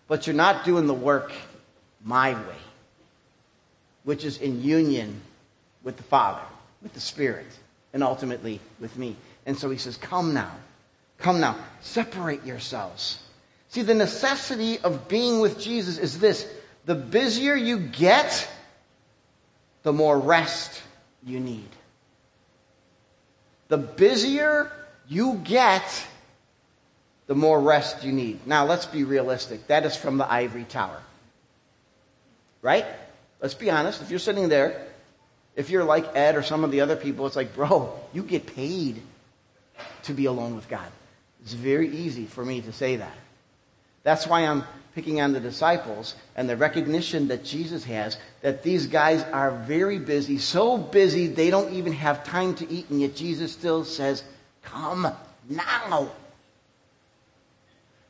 but 0.08 0.26
you're 0.26 0.36
not 0.36 0.64
doing 0.64 0.86
the 0.86 0.94
work 0.94 1.32
my 2.04 2.32
way, 2.32 2.56
which 4.04 4.24
is 4.24 4.38
in 4.38 4.62
union 4.62 5.20
with 5.82 5.96
the 5.96 6.02
Father, 6.02 6.42
with 6.82 6.92
the 6.94 7.00
Spirit, 7.00 7.46
and 7.92 8.02
ultimately 8.02 8.60
with 8.80 8.96
me. 8.96 9.16
And 9.46 9.56
so 9.56 9.70
he 9.70 9.78
says, 9.78 9.96
come 9.96 10.34
now, 10.34 10.52
come 11.18 11.40
now, 11.40 11.56
separate 11.80 12.44
yourselves. 12.44 13.22
See, 13.68 13.82
the 13.82 13.94
necessity 13.94 14.78
of 14.80 15.08
being 15.08 15.40
with 15.40 15.60
Jesus 15.60 15.98
is 15.98 16.18
this 16.18 16.48
the 16.84 16.94
busier 16.94 17.56
you 17.56 17.78
get, 17.78 18.48
the 19.82 19.92
more 19.92 20.18
rest 20.18 20.82
you 21.24 21.40
need. 21.40 21.68
The 23.68 23.78
busier 23.78 24.70
you 25.08 25.40
get, 25.42 26.06
the 27.26 27.34
more 27.34 27.60
rest 27.60 28.04
you 28.04 28.12
need. 28.12 28.46
Now, 28.46 28.66
let's 28.66 28.86
be 28.86 29.04
realistic. 29.04 29.66
That 29.66 29.84
is 29.84 29.96
from 29.96 30.18
the 30.18 30.30
ivory 30.30 30.64
tower. 30.64 31.00
Right? 32.62 32.86
Let's 33.40 33.54
be 33.54 33.70
honest. 33.70 34.00
If 34.02 34.10
you're 34.10 34.18
sitting 34.18 34.48
there, 34.48 34.86
if 35.56 35.70
you're 35.70 35.84
like 35.84 36.14
Ed 36.16 36.36
or 36.36 36.42
some 36.42 36.64
of 36.64 36.70
the 36.70 36.80
other 36.82 36.96
people, 36.96 37.26
it's 37.26 37.36
like, 37.36 37.54
bro, 37.54 37.98
you 38.12 38.22
get 38.22 38.46
paid 38.54 39.02
to 40.04 40.12
be 40.12 40.26
alone 40.26 40.54
with 40.54 40.68
God. 40.68 40.88
It's 41.42 41.52
very 41.52 41.88
easy 41.88 42.26
for 42.26 42.44
me 42.44 42.60
to 42.62 42.72
say 42.72 42.96
that. 42.96 43.16
That's 44.02 44.26
why 44.26 44.42
I'm 44.42 44.64
picking 44.94 45.20
on 45.20 45.32
the 45.32 45.40
disciples 45.40 46.14
and 46.36 46.48
the 46.48 46.56
recognition 46.56 47.28
that 47.28 47.44
Jesus 47.44 47.84
has 47.84 48.16
that 48.40 48.62
these 48.62 48.86
guys 48.86 49.22
are 49.24 49.50
very 49.50 49.98
busy, 49.98 50.38
so 50.38 50.78
busy 50.78 51.26
they 51.26 51.50
don't 51.50 51.72
even 51.74 51.92
have 51.92 52.24
time 52.24 52.54
to 52.56 52.70
eat, 52.70 52.88
and 52.88 53.00
yet 53.00 53.14
Jesus 53.14 53.52
still 53.52 53.84
says, 53.84 54.22
Come 54.62 55.12
now. 55.48 56.10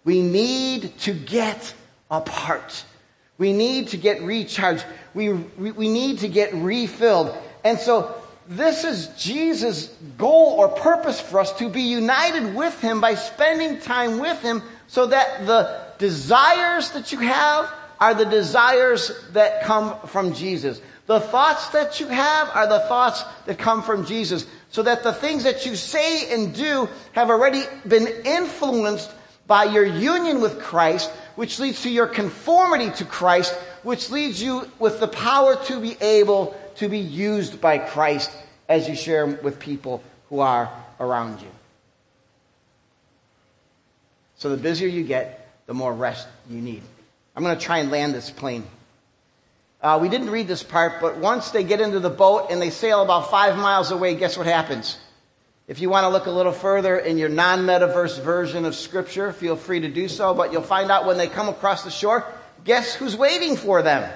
We 0.07 0.23
need 0.23 0.97
to 1.01 1.13
get 1.13 1.75
apart. 2.13 2.85
We 3.39 3.53
need 3.53 3.89
to 3.89 3.97
get 3.97 4.23
recharged. 4.23 4.87
We, 5.15 5.33
we, 5.33 5.73
we 5.73 5.89
need 5.89 6.21
to 6.21 6.29
get 6.29 6.55
refilled. 6.55 7.37
And 7.65 7.77
so 7.77 8.15
this 8.49 8.85
is 8.85 9.09
Jesus' 9.19 9.89
goal 10.17 10.55
or 10.59 10.69
purpose 10.69 11.21
for 11.21 11.41
us 11.41 11.53
to 11.59 11.69
be 11.69 11.83
united 11.83 12.55
with 12.55 12.81
Him 12.81 13.01
by 13.01 13.17
spending 13.17 13.81
time 13.81 14.21
with 14.21 14.41
Him 14.43 14.63
so 14.87 15.07
that 15.07 15.45
the 15.45 15.83
desires 15.99 16.93
that 16.93 17.11
you 17.11 17.19
have 17.19 17.69
are 17.99 18.15
the 18.15 18.27
desires 18.27 19.11
that 19.33 19.65
come 19.65 19.99
from 20.07 20.33
Jesus. 20.35 20.81
The 21.07 21.19
thoughts 21.19 21.71
that 21.71 21.99
you 21.99 22.07
have 22.07 22.49
are 22.55 22.69
the 22.69 22.81
thoughts 22.81 23.25
that 23.47 23.59
come 23.59 23.83
from 23.83 24.07
Jesus. 24.07 24.47
So 24.71 24.85
that 24.85 25.03
the 25.03 25.13
things 25.13 25.43
that 25.43 25.67
you 25.67 25.75
say 25.75 26.33
and 26.33 26.55
do 26.55 26.89
have 27.13 27.29
already 27.29 27.63
been 27.89 28.07
influenced 28.25 29.11
by 29.47 29.65
your 29.65 29.85
union 29.85 30.41
with 30.41 30.61
Christ, 30.61 31.11
which 31.37 31.59
leads 31.59 31.83
to 31.83 31.91
your 31.91 32.07
conformity 32.07 32.91
to 32.93 33.05
Christ, 33.05 33.55
which 33.83 34.11
leads 34.11 34.43
you 34.43 34.69
with 34.79 35.01
the 35.01 35.09
power 35.09 35.57
to 35.65 35.81
be 35.81 35.97
able 36.01 36.57
to 36.77 36.89
be 36.89 36.99
used 36.99 37.61
by 37.61 37.79
Christ 37.79 38.31
as 38.69 38.89
you 38.89 38.97
share 38.97 39.27
with 39.27 39.61
people 39.61 40.03
who 40.29 40.41
are 40.41 40.71
around 40.99 41.41
you. 41.41 41.49
So 44.39 44.51
the 44.51 44.57
busier 44.57 44.89
you 44.89 45.05
get, 45.05 45.49
the 45.67 45.75
more 45.75 45.93
rest 45.93 46.27
you 46.51 46.61
need. 46.61 46.83
I'm 47.35 47.43
going 47.43 47.57
to 47.57 47.65
try 47.65 47.79
and 47.79 47.91
land 47.91 48.15
this 48.15 48.31
plane. 48.31 48.65
Uh, 49.81 49.99
we 50.01 50.09
didn't 50.09 50.31
read 50.31 50.49
this 50.49 50.63
part, 50.63 51.01
but 51.01 51.19
once 51.19 51.51
they 51.51 51.63
get 51.63 51.81
into 51.81 52.01
the 52.01 52.11
boat 52.11 52.49
and 52.51 52.61
they 52.61 52.71
sail 52.71 53.03
about 53.03 53.31
five 53.31 53.57
miles 53.57 53.91
away, 53.91 54.15
guess 54.15 54.37
what 54.37 54.47
happens? 54.47 54.99
If 55.69 55.81
you 55.81 55.91
want 55.91 56.05
to 56.05 56.09
look 56.09 56.27
a 56.27 56.31
little 56.31 56.53
further 56.53 56.97
in 56.97 57.19
your 57.19 57.29
non 57.29 57.61
metaverse 57.61 58.21
version 58.21 58.65
of 58.65 58.75
Scripture, 58.75 59.33
feel 59.33 59.57
free 59.57 59.81
to 59.81 59.89
do 59.89 60.09
so, 60.09 60.33
but 60.33 60.53
you'll 60.53 60.63
find 60.63 60.91
out 60.91 61.07
when 61.07 61.17
they 61.17 61.27
come 61.27 61.49
across 61.49 61.83
the 61.83 61.91
shore, 61.91 62.25
guess 62.65 62.95
who's 62.95 63.17
waiting 63.17 63.57
for 63.57 63.83
them? 63.83 64.09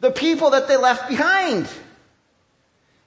The 0.00 0.10
people 0.10 0.50
that 0.50 0.66
they 0.66 0.76
left 0.76 1.08
behind. 1.08 1.68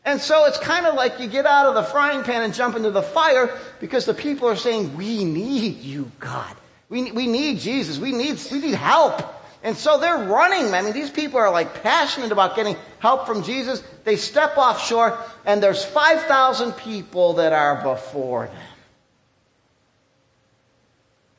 And 0.06 0.22
so 0.22 0.46
it's 0.46 0.58
kind 0.58 0.86
of 0.86 0.96
like 0.96 1.20
you 1.20 1.28
get 1.28 1.46
out 1.46 1.66
of 1.66 1.76
the 1.76 1.84
frying 1.84 2.24
pan 2.24 2.42
and 2.42 2.54
jump 2.54 2.78
into 2.78 2.92
the 2.92 3.02
fire 3.02 3.58
because 3.82 4.06
the 4.06 4.14
people 4.14 4.48
are 4.48 4.56
saying, 4.56 4.96
We 4.96 5.26
need 5.26 5.80
you, 5.80 6.10
God. 6.20 6.56
We, 6.88 7.12
we 7.12 7.28
need 7.28 7.60
Jesus. 7.60 8.00
We 8.00 8.14
need, 8.14 8.40
we 8.50 8.60
need 8.60 8.76
help. 8.76 9.22
And 9.64 9.76
so 9.76 10.00
they're 10.00 10.26
running. 10.26 10.74
I 10.74 10.82
mean, 10.82 10.94
these 10.94 11.10
people 11.10 11.40
are 11.40 11.52
like 11.52 11.82
passionate 11.82 12.32
about 12.32 12.56
getting 12.56 12.76
help 13.00 13.26
from 13.26 13.44
Jesus. 13.44 13.84
They 14.04 14.16
step 14.16 14.58
offshore, 14.58 15.18
and 15.46 15.62
there's 15.62 15.84
5,000 15.84 16.74
people 16.74 17.34
that 17.34 17.54
are 17.54 17.82
before 17.82 18.48
them. 18.48 18.56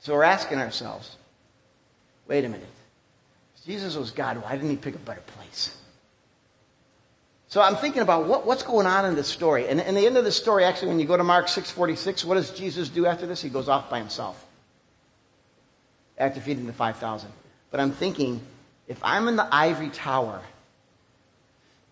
So 0.01 0.15
we're 0.15 0.25
asking 0.25 0.59
ourselves 0.59 1.17
wait 2.27 2.45
a 2.45 2.49
minute. 2.49 2.67
If 3.57 3.65
Jesus 3.65 3.97
was 3.97 4.11
God, 4.11 4.43
why 4.43 4.53
didn't 4.53 4.71
he 4.71 4.77
pick 4.77 4.95
a 4.95 4.99
better 4.99 5.23
place? 5.39 5.75
So 7.49 7.63
I'm 7.63 7.77
thinking 7.77 8.03
about 8.03 8.27
what, 8.27 8.47
what's 8.47 8.63
going 8.63 8.87
on 8.87 9.07
in 9.07 9.15
this 9.15 9.27
story. 9.27 9.69
And 9.69 9.81
in 9.81 9.95
the 9.95 10.07
end 10.07 10.19
of 10.19 10.25
the 10.25 10.33
story, 10.33 10.65
actually, 10.65 10.89
when 10.89 11.01
you 11.01 11.07
go 11.07 11.17
to 11.17 11.25
Mark 11.25 11.47
6.46, 11.47 12.25
what 12.25 12.35
does 12.35 12.51
Jesus 12.51 12.91
do 12.91 13.07
after 13.07 13.27
this? 13.27 13.41
He 13.41 13.49
goes 13.49 13.71
off 13.71 13.89
by 13.89 13.99
himself 13.99 14.45
after 16.19 16.41
feeding 16.41 16.67
the 16.67 16.75
5,000. 16.75 17.31
But 17.71 17.81
I'm 17.81 17.93
thinking, 17.93 18.41
if 18.87 18.99
I'm 19.03 19.29
in 19.29 19.37
the 19.37 19.49
ivory 19.55 19.91
tower 19.91 20.41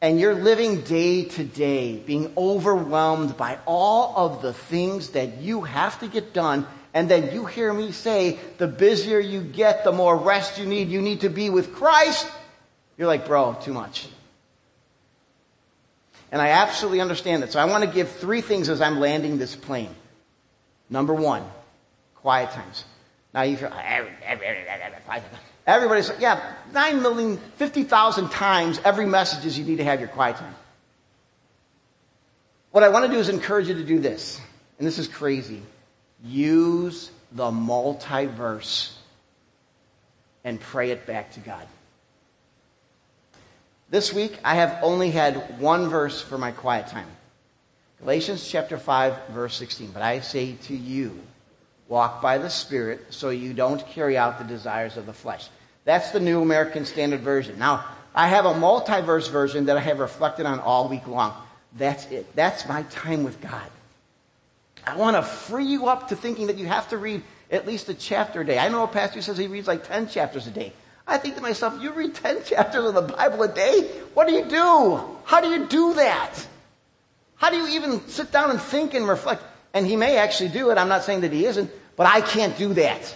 and 0.01 0.19
you're 0.21 0.35
living 0.35 0.83
day 0.83 1.25
to 1.25 1.45
day, 1.45 1.97
being 1.97 2.33
overwhelmed 2.37 3.37
by 3.37 3.59
all 3.67 4.15
of 4.17 4.43
the 4.43 4.53
things 4.53 5.11
that 5.11 5.39
you 5.39 5.63
have 5.63 5.99
to 6.01 6.09
get 6.09 6.33
done, 6.33 6.67
and 6.95 7.11
then 7.11 7.35
you 7.35 7.45
hear 7.45 7.73
me 7.73 7.93
say, 7.93 8.39
the 8.57 8.67
busier 8.67 9.19
you 9.19 9.43
get, 9.43 9.85
the 9.85 9.93
more 9.93 10.17
rest 10.17 10.59
you 10.59 10.65
need, 10.65 10.89
you 10.89 11.03
need 11.03 11.21
to 11.21 11.29
be 11.29 11.51
with 11.51 11.75
Christ, 11.75 12.27
you're 12.97 13.09
like, 13.09 13.27
bro, 13.27 13.55
too 13.61 13.75
much. 13.75 14.09
And 16.33 16.41
I 16.41 16.49
absolutely 16.49 17.01
understand 17.01 17.43
that. 17.43 17.53
So 17.53 17.61
I 17.61 17.67
want 17.67 17.85
to 17.85 17.91
give 17.91 18.11
three 18.11 18.41
things 18.41 18.69
as 18.69 18.81
I'm 18.81 18.99
landing 18.99 19.39
this 19.39 19.55
plane. 19.55 19.95
Number 20.89 21.15
one, 21.15 21.45
quiet 22.17 22.51
times. 22.51 22.85
Now 23.35 23.43
you 23.43 23.57
feel, 23.57 23.71
everybody's 25.67 26.09
like, 26.09 26.21
yeah, 26.21 26.41
9 26.73 27.03
million, 27.03 27.39
50,000 27.57 28.31
times 28.31 28.81
every 28.85 29.07
message 29.07 29.45
is 29.45 29.59
you 29.59 29.65
need 29.65 29.79
to 29.79 29.85
have 29.85 30.01
your 30.01 30.09
quiet 30.09 30.37
time. 30.37 30.55
What 32.71 32.85
I 32.85 32.89
want 32.89 33.07
to 33.07 33.11
do 33.11 33.19
is 33.19 33.29
encourage 33.29 33.69
you 33.69 33.75
to 33.75 33.85
do 33.85 33.99
this. 33.99 34.41
And 34.79 34.87
this 34.87 34.99
is 34.99 35.09
crazy. 35.09 35.63
Use 36.23 37.11
the 37.33 37.51
multiverse 37.51 38.93
and 40.45 40.61
pray 40.61 40.91
it 40.91 41.07
back 41.07 41.33
to 41.33 41.41
God. 41.41 41.67
This 43.89 44.13
week, 44.13 44.39
I 44.45 44.57
have 44.57 44.79
only 44.83 45.11
had 45.11 45.61
one 45.61 45.89
verse 45.89 46.21
for 46.21 46.39
my 46.39 46.53
quiet 46.53 46.89
time 46.89 47.09
Galatians 48.01 48.47
chapter 48.47 48.77
5, 48.77 49.29
verse 49.29 49.57
16. 49.57 49.91
But 49.93 50.03
I 50.03 50.21
say 50.21 50.53
to 50.65 50.77
you, 50.77 51.19
walk 51.89 52.21
by 52.21 52.39
the 52.39 52.51
Spirit 52.51 53.07
so 53.11 53.31
you 53.31 53.55
don't 53.55 53.87
carry 53.89 54.19
out 54.19 54.39
the 54.39 54.45
desires 54.45 54.97
of 54.97 55.07
the 55.07 55.13
flesh. 55.13 55.49
That's 55.87 56.11
the 56.11 56.19
New 56.19 56.43
American 56.43 56.85
Standard 56.85 57.21
Version. 57.21 57.59
Now, 57.61 57.85
I 58.13 58.27
have 58.27 58.45
a 58.45 58.53
multiverse 58.55 59.31
version 59.31 59.67
that 59.67 59.77
I 59.77 59.81
have 59.81 60.01
reflected 60.01 60.45
on 60.45 60.59
all 60.59 60.89
week 60.89 61.07
long. 61.07 61.33
That's 61.79 62.05
it. 62.11 62.35
That's 62.35 62.69
my 62.69 62.83
time 62.85 63.23
with 63.23 63.41
God. 63.41 63.71
I 64.85 64.97
want 64.97 65.17
to 65.17 65.23
free 65.23 65.65
you 65.65 65.87
up 65.87 66.09
to 66.09 66.17
thinking 66.17 66.49
that 66.49 66.59
you 66.59 66.67
have 66.67 66.89
to 66.89 66.99
read 66.99 67.23
at 67.53 67.69
least 67.69 67.89
a 67.89 67.95
chapter 67.95 68.41
a 68.41 68.45
day. 68.45 68.59
I 68.59 68.69
know 68.69 68.83
a 68.83 68.89
pastor 68.89 69.17
who 69.17 69.23
says 69.23 69.39
he 69.39 69.47
reads 69.47 69.69
like 69.69 69.87
10 69.87 70.09
chapters 70.09 70.49
a 70.49 70.51
day. 70.51 70.73
I 71.07 71.19
think 71.19 71.37
to 71.37 71.41
myself, 71.41 71.81
you 71.81 71.93
read 71.93 72.17
10 72.17 72.43
chapters 72.47 72.85
of 72.85 72.95
the 72.95 73.03
Bible 73.03 73.45
a 73.45 73.49
day? 73.49 73.89
What 74.15 74.27
do 74.27 74.35
you 74.35 74.45
do? 74.45 75.01
How 75.25 75.41
do 75.41 75.49
you 75.49 75.67
do 75.67 75.95
that? 75.95 76.35
How 77.37 77.51
do 77.51 77.57
you 77.57 77.69
even 77.69 78.01
sit 78.09 78.33
down 78.33 78.51
and 78.51 78.61
think 78.61 78.95
and 78.95 79.07
reflect? 79.07 79.45
And 79.73 79.87
he 79.87 79.95
may 79.95 80.17
actually 80.17 80.49
do 80.49 80.71
it. 80.71 80.79
I'm 80.79 80.89
not 80.89 81.05
saying 81.05 81.21
that 81.21 81.33
he 81.33 81.47
isn't, 81.47 81.71
but 81.95 82.09
I 82.09 82.23
can't 82.23 82.59
do 82.59 82.75
that. 82.75 83.15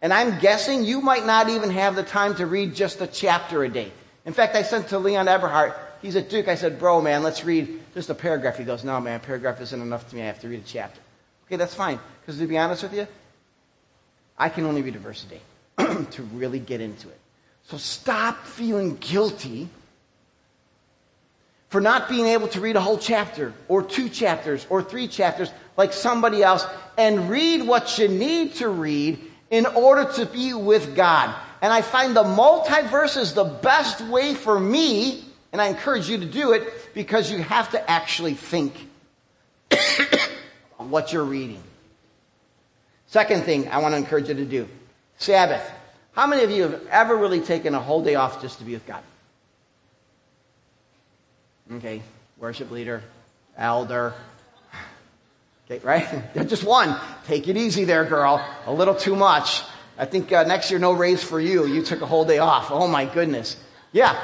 And 0.00 0.12
I'm 0.12 0.38
guessing 0.38 0.84
you 0.84 1.00
might 1.00 1.26
not 1.26 1.48
even 1.48 1.70
have 1.70 1.96
the 1.96 2.02
time 2.02 2.34
to 2.36 2.46
read 2.46 2.74
just 2.74 3.00
a 3.00 3.06
chapter 3.06 3.64
a 3.64 3.68
day. 3.68 3.92
In 4.24 4.32
fact, 4.32 4.54
I 4.54 4.62
sent 4.62 4.88
to 4.88 4.98
Leon 4.98 5.26
Eberhardt, 5.26 5.76
he's 6.02 6.14
at 6.16 6.30
Duke, 6.30 6.48
I 6.48 6.54
said, 6.54 6.78
bro, 6.78 7.00
man, 7.00 7.22
let's 7.22 7.44
read 7.44 7.80
just 7.94 8.10
a 8.10 8.14
paragraph. 8.14 8.58
He 8.58 8.64
goes, 8.64 8.84
no, 8.84 9.00
man, 9.00 9.16
a 9.16 9.18
paragraph 9.18 9.60
isn't 9.60 9.80
enough 9.80 10.08
to 10.10 10.16
me. 10.16 10.22
I 10.22 10.26
have 10.26 10.40
to 10.40 10.48
read 10.48 10.60
a 10.60 10.66
chapter. 10.66 11.00
Okay, 11.46 11.56
that's 11.56 11.74
fine. 11.74 11.98
Because 12.20 12.38
to 12.38 12.46
be 12.46 12.58
honest 12.58 12.82
with 12.82 12.94
you, 12.94 13.06
I 14.36 14.48
can 14.50 14.64
only 14.66 14.82
read 14.82 14.94
a 14.94 14.98
verse 15.00 15.24
a 15.24 15.26
day. 15.26 15.40
to 16.10 16.22
really 16.34 16.58
get 16.58 16.80
into 16.80 17.08
it. 17.08 17.18
So 17.64 17.76
stop 17.76 18.44
feeling 18.44 18.96
guilty 18.96 19.68
for 21.68 21.80
not 21.80 22.08
being 22.08 22.26
able 22.26 22.48
to 22.48 22.60
read 22.60 22.76
a 22.76 22.80
whole 22.80 22.98
chapter 22.98 23.52
or 23.68 23.82
two 23.82 24.08
chapters 24.08 24.66
or 24.70 24.82
three 24.82 25.06
chapters 25.06 25.50
like 25.76 25.92
somebody 25.92 26.42
else 26.42 26.66
and 26.96 27.30
read 27.30 27.66
what 27.66 27.98
you 27.98 28.08
need 28.08 28.54
to 28.54 28.68
read 28.68 29.20
in 29.50 29.66
order 29.66 30.10
to 30.12 30.26
be 30.26 30.54
with 30.54 30.94
God. 30.94 31.34
And 31.60 31.72
I 31.72 31.82
find 31.82 32.14
the 32.14 32.24
multiverse 32.24 33.16
is 33.16 33.34
the 33.34 33.44
best 33.44 34.00
way 34.02 34.34
for 34.34 34.58
me 34.58 35.24
And 35.52 35.62
I 35.62 35.68
encourage 35.68 36.08
you 36.08 36.18
to 36.18 36.26
do 36.26 36.52
it 36.52 36.94
because 36.94 37.30
you 37.30 37.38
have 37.38 37.70
to 37.70 37.90
actually 37.90 38.34
think 38.34 38.74
on 40.78 40.90
what 40.90 41.12
you're 41.12 41.24
reading. 41.24 41.62
Second 43.06 43.44
thing 43.44 43.68
I 43.68 43.78
want 43.78 43.92
to 43.92 43.96
encourage 43.96 44.28
you 44.28 44.34
to 44.34 44.44
do 44.44 44.68
Sabbath. 45.16 45.68
How 46.12 46.26
many 46.26 46.42
of 46.42 46.50
you 46.50 46.62
have 46.62 46.86
ever 46.88 47.16
really 47.16 47.40
taken 47.40 47.74
a 47.74 47.80
whole 47.80 48.02
day 48.02 48.16
off 48.16 48.42
just 48.42 48.58
to 48.58 48.64
be 48.64 48.72
with 48.72 48.86
God? 48.86 49.02
Okay, 51.72 52.02
worship 52.38 52.70
leader, 52.70 53.02
elder. 53.56 54.14
Okay, 55.70 55.84
right? 55.84 56.34
Just 56.48 56.64
one. 56.64 56.96
Take 57.26 57.46
it 57.46 57.56
easy 57.56 57.84
there, 57.84 58.04
girl. 58.04 58.44
A 58.66 58.72
little 58.72 58.94
too 58.94 59.14
much. 59.14 59.62
I 59.98 60.06
think 60.06 60.32
uh, 60.32 60.44
next 60.44 60.70
year, 60.70 60.80
no 60.80 60.92
raise 60.92 61.22
for 61.22 61.40
you. 61.40 61.66
You 61.66 61.82
took 61.82 62.00
a 62.00 62.06
whole 62.06 62.24
day 62.24 62.38
off. 62.38 62.70
Oh 62.70 62.86
my 62.86 63.04
goodness. 63.04 63.56
Yeah. 63.92 64.18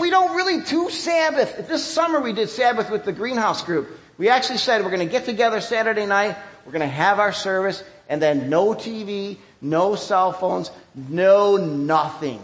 We 0.00 0.10
don't 0.10 0.34
really 0.34 0.62
do 0.62 0.90
Sabbath. 0.90 1.68
This 1.68 1.84
summer 1.84 2.20
we 2.20 2.32
did 2.32 2.48
Sabbath 2.48 2.90
with 2.90 3.04
the 3.04 3.12
greenhouse 3.12 3.62
group. 3.62 3.88
We 4.18 4.28
actually 4.28 4.58
said 4.58 4.82
we're 4.82 4.90
going 4.90 5.06
to 5.06 5.12
get 5.12 5.24
together 5.24 5.60
Saturday 5.60 6.06
night. 6.06 6.36
We're 6.64 6.72
going 6.72 6.80
to 6.80 6.94
have 6.94 7.20
our 7.20 7.32
service 7.32 7.84
and 8.08 8.20
then 8.20 8.50
no 8.50 8.74
TV, 8.74 9.38
no 9.60 9.94
cell 9.94 10.32
phones, 10.32 10.70
no 10.94 11.56
nothing. 11.56 12.40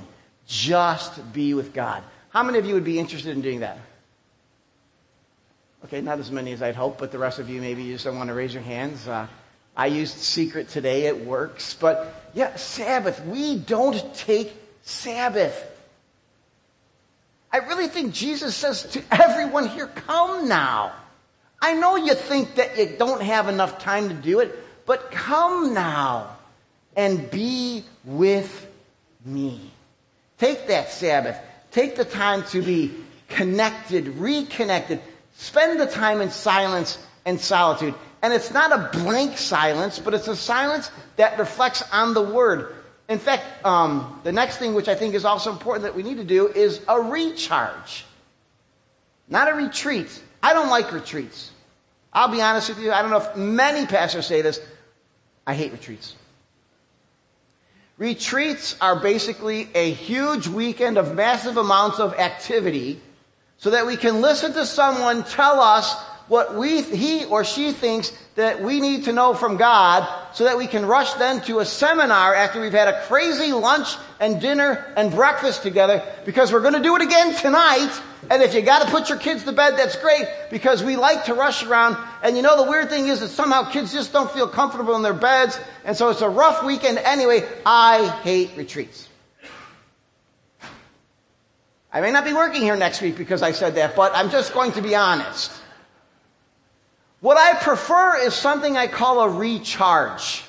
Just 0.47 1.33
be 1.33 1.55
with 1.55 1.73
God. 1.73 2.03
How 2.31 2.43
many 2.43 2.59
of 2.59 2.67
you 2.67 2.75
would 2.75 2.85
be 2.85 2.99
interested 2.99 3.35
in 3.35 3.43
doing 3.43 3.61
that? 3.61 3.79
Okay, 5.85 6.01
not 6.01 6.19
as 6.19 6.31
many 6.31 6.53
as 6.53 6.63
I'd 6.63 6.77
hope, 6.77 6.99
but 6.99 7.11
the 7.11 7.19
rest 7.19 7.39
of 7.39 7.51
you 7.51 7.61
maybe 7.61 7.83
you 7.83 7.95
just 7.95 8.05
don't 8.05 8.17
want 8.17 8.29
to 8.29 8.35
raise 8.35 8.55
your 8.55 8.63
hands. 8.63 9.09
Uh, 9.09 9.27
I 9.77 9.87
used 9.87 10.17
Secret 10.19 10.69
today, 10.69 11.07
it 11.07 11.25
works. 11.25 11.75
But 11.75 12.31
yeah, 12.35 12.55
Sabbath. 12.57 13.25
We 13.25 13.59
don't 13.59 14.15
take 14.15 14.53
Sabbath. 14.83 15.69
I 17.53 17.59
really 17.59 17.89
think 17.89 18.15
Jesus 18.15 18.55
says 18.55 18.85
to 18.93 19.03
everyone 19.11 19.69
here, 19.69 19.87
come 19.87 20.49
now. 20.49 20.93
I 21.61 21.75
know 21.75 21.97
you 21.97 22.15
think 22.15 22.57
that 22.57 22.79
you 22.79 22.97
don't 22.99 23.23
have 23.23 23.49
enough 23.49 23.79
time 23.79 24.09
to 24.09 24.15
do 24.15 24.41
it, 24.41 24.59
but 24.87 25.11
come 25.11 25.75
now 25.75 26.37
and 26.97 27.31
be 27.31 27.85
with 28.05 28.67
me. 29.25 29.61
Take 30.39 30.67
that 30.69 30.91
Sabbath. 30.91 31.39
Take 31.71 31.97
the 31.97 32.05
time 32.05 32.45
to 32.47 32.63
be 32.63 32.93
connected, 33.29 34.09
reconnected. 34.09 35.01
Spend 35.43 35.81
the 35.81 35.87
time 35.87 36.21
in 36.21 36.31
silence 36.31 36.99
and 37.27 37.41
solitude. 37.41 37.97
And 38.23 38.33
it's 38.33 38.53
not 38.53 38.71
a 38.71 38.97
blank 38.97 39.37
silence, 39.37 39.99
but 39.99 40.15
it's 40.15 40.29
a 40.29 40.37
silence 40.37 40.89
that 41.17 41.37
reflects 41.37 41.83
on 41.91 42.15
the 42.15 42.23
Word. 42.23 42.77
In 43.09 43.19
fact, 43.19 43.43
um, 43.65 44.21
the 44.23 44.31
next 44.31 44.59
thing, 44.59 44.73
which 44.73 44.87
I 44.87 44.95
think 44.95 45.15
is 45.17 45.25
also 45.25 45.51
important 45.51 45.83
that 45.83 45.97
we 45.97 46.05
need 46.05 46.19
to 46.19 46.25
do, 46.25 46.47
is 46.47 46.81
a 46.87 47.01
recharge. 47.01 48.05
Not 49.29 49.49
a 49.49 49.55
retreat. 49.55 50.23
I 50.45 50.53
don't 50.53 50.69
like 50.69 50.93
retreats. 50.93 51.51
I'll 52.13 52.29
be 52.29 52.41
honest 52.41 52.69
with 52.69 52.79
you. 52.79 52.93
I 52.93 53.03
don't 53.03 53.11
know 53.11 53.23
if 53.23 53.37
many 53.37 53.85
pastors 53.85 54.27
say 54.27 54.43
this. 54.43 54.61
I 55.45 55.55
hate 55.55 55.73
retreats. 55.73 56.15
Retreats 57.99 58.77
are 58.81 58.95
basically 58.95 59.71
a 59.75 59.91
huge 59.91 60.47
weekend 60.47 60.99
of 60.99 61.17
massive 61.17 61.57
amounts 61.57 61.99
of 61.99 62.15
activity 62.15 63.01
so 63.63 63.71
that 63.71 63.87
we 63.87 63.97
can 63.97 64.21
listen 64.21 64.53
to 64.53 64.67
someone 64.67 65.23
tell 65.23 65.61
us 65.61 65.95
what 66.27 66.57
we, 66.57 66.83
he 66.83 67.25
or 67.27 67.45
she 67.45 67.71
thinks 67.71 68.13
that 68.35 68.61
we 68.61 68.81
need 68.81 69.05
to 69.05 69.13
know 69.13 69.35
from 69.35 69.57
God 69.57 70.09
so 70.35 70.45
that 70.45 70.59
we 70.59 70.67
can 70.67 70.85
rush 70.85 71.13
then 71.15 71.41
to 71.43 71.61
a 71.61 71.65
seminar 71.65 72.35
after 72.35 72.61
we've 72.61 72.73
had 72.73 72.89
a 72.89 73.03
crazy 73.03 73.53
lunch 73.53 73.95
and 74.19 74.41
dinner 74.41 74.93
and 74.97 75.13
breakfast 75.13 75.63
together 75.63 76.03
because 76.25 76.53
we're 76.53 76.61
going 76.61 76.75
to 76.75 76.83
do 76.83 76.97
it 76.97 77.03
again 77.03 77.37
tonight. 77.37 78.01
And 78.29 78.43
if 78.43 78.53
you 78.53 78.63
got 78.63 78.85
to 78.85 78.91
put 78.91 79.09
your 79.09 79.19
kids 79.19 79.45
to 79.45 79.53
bed, 79.53 79.77
that's 79.77 79.95
great 79.95 80.27
because 80.51 80.83
we 80.83 80.97
like 80.97 81.27
to 81.27 81.35
rush 81.35 81.63
around. 81.63 81.97
And 82.25 82.35
you 82.35 82.43
know, 82.43 82.57
the 82.65 82.69
weird 82.69 82.89
thing 82.89 83.07
is 83.07 83.21
that 83.21 83.29
somehow 83.29 83.71
kids 83.71 83.93
just 83.93 84.13
don't 84.13 84.31
feel 84.33 84.49
comfortable 84.49 84.97
in 84.97 85.03
their 85.03 85.15
beds. 85.15 85.57
And 85.85 85.97
so 85.97 86.09
it's 86.09 86.23
a 86.23 86.29
rough 86.29 86.65
weekend 86.65 86.99
anyway. 86.99 87.49
I 87.65 88.09
hate 88.25 88.57
retreats. 88.57 89.09
I 91.93 92.01
may 92.01 92.11
not 92.11 92.25
be 92.25 92.33
working 92.33 92.63
here 92.63 92.77
next 92.77 93.03
week 93.03 93.19
because 93.19 93.43
I 93.43 93.53
said 93.53 93.75
that, 93.75 93.95
but 93.95 94.13
I'm 94.15 94.31
just 94.31 94.55
going 94.55 94.73
to 94.73 94.83
be 94.83 94.95
honest. 94.95 95.53
What 97.21 97.37
I 97.37 97.55
prefer 97.55 98.17
is 98.17 98.35
something 98.35 98.77
I 98.77 98.87
call 98.87 99.21
a 99.21 99.29
recharge. 99.29 100.43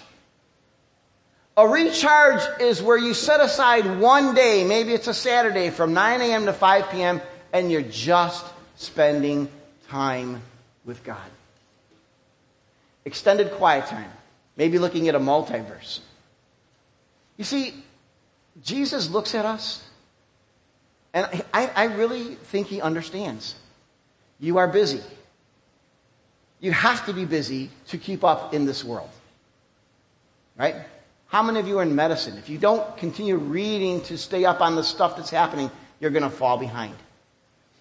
A 1.56 1.68
recharge 1.68 2.42
is 2.62 2.82
where 2.82 2.98
you 2.98 3.14
set 3.14 3.42
aside 3.42 4.00
one 4.00 4.34
day, 4.34 4.64
maybe 4.64 4.94
it's 4.94 5.08
a 5.08 5.14
Saturday 5.14 5.70
from 5.70 5.94
9 5.94 6.22
a.m. 6.22 6.46
to 6.46 6.54
5 6.54 6.90
p.m., 6.90 7.22
and 7.52 7.72
you're 7.72 7.84
just 7.84 8.44
spending 8.76 9.48
time 9.90 10.42
with 10.86 11.04
God. 11.04 11.30
Extended 13.06 13.52
quiet 13.52 13.86
time, 13.86 14.10
maybe 14.58 14.80
looking 14.80 15.10
at 15.10 15.16
a 15.16 15.20
multiverse. 15.20 16.00
You 17.38 17.44
see, 17.44 17.74
Jesus 18.64 19.12
looks 19.12 19.36
at 19.36 19.46
us, 19.46 19.84
and 21.14 21.44
I, 21.54 21.68
I 21.76 21.84
really 21.86 22.36
think 22.36 22.68
he 22.68 22.82
understands. 22.82 23.56
You 24.40 24.58
are 24.58 24.68
busy. 24.68 25.02
You 26.60 26.72
have 26.72 27.06
to 27.06 27.14
be 27.14 27.26
busy 27.26 27.70
to 27.88 27.98
keep 27.98 28.24
up 28.24 28.54
in 28.54 28.66
this 28.66 28.84
world. 28.84 29.10
Right? 30.58 30.76
How 31.28 31.44
many 31.44 31.60
of 31.60 31.68
you 31.68 31.80
are 31.80 31.84
in 31.84 31.96
medicine? 31.96 32.38
If 32.38 32.50
you 32.50 32.58
don't 32.58 32.98
continue 32.98 33.38
reading 33.38 34.02
to 34.02 34.18
stay 34.18 34.46
up 34.46 34.62
on 34.62 34.76
the 34.76 34.84
stuff 34.84 35.16
that's 35.16 35.30
happening, 35.30 35.70
you're 36.00 36.12
going 36.12 36.24
to 36.24 36.30
fall 36.30 36.58
behind. 36.58 36.96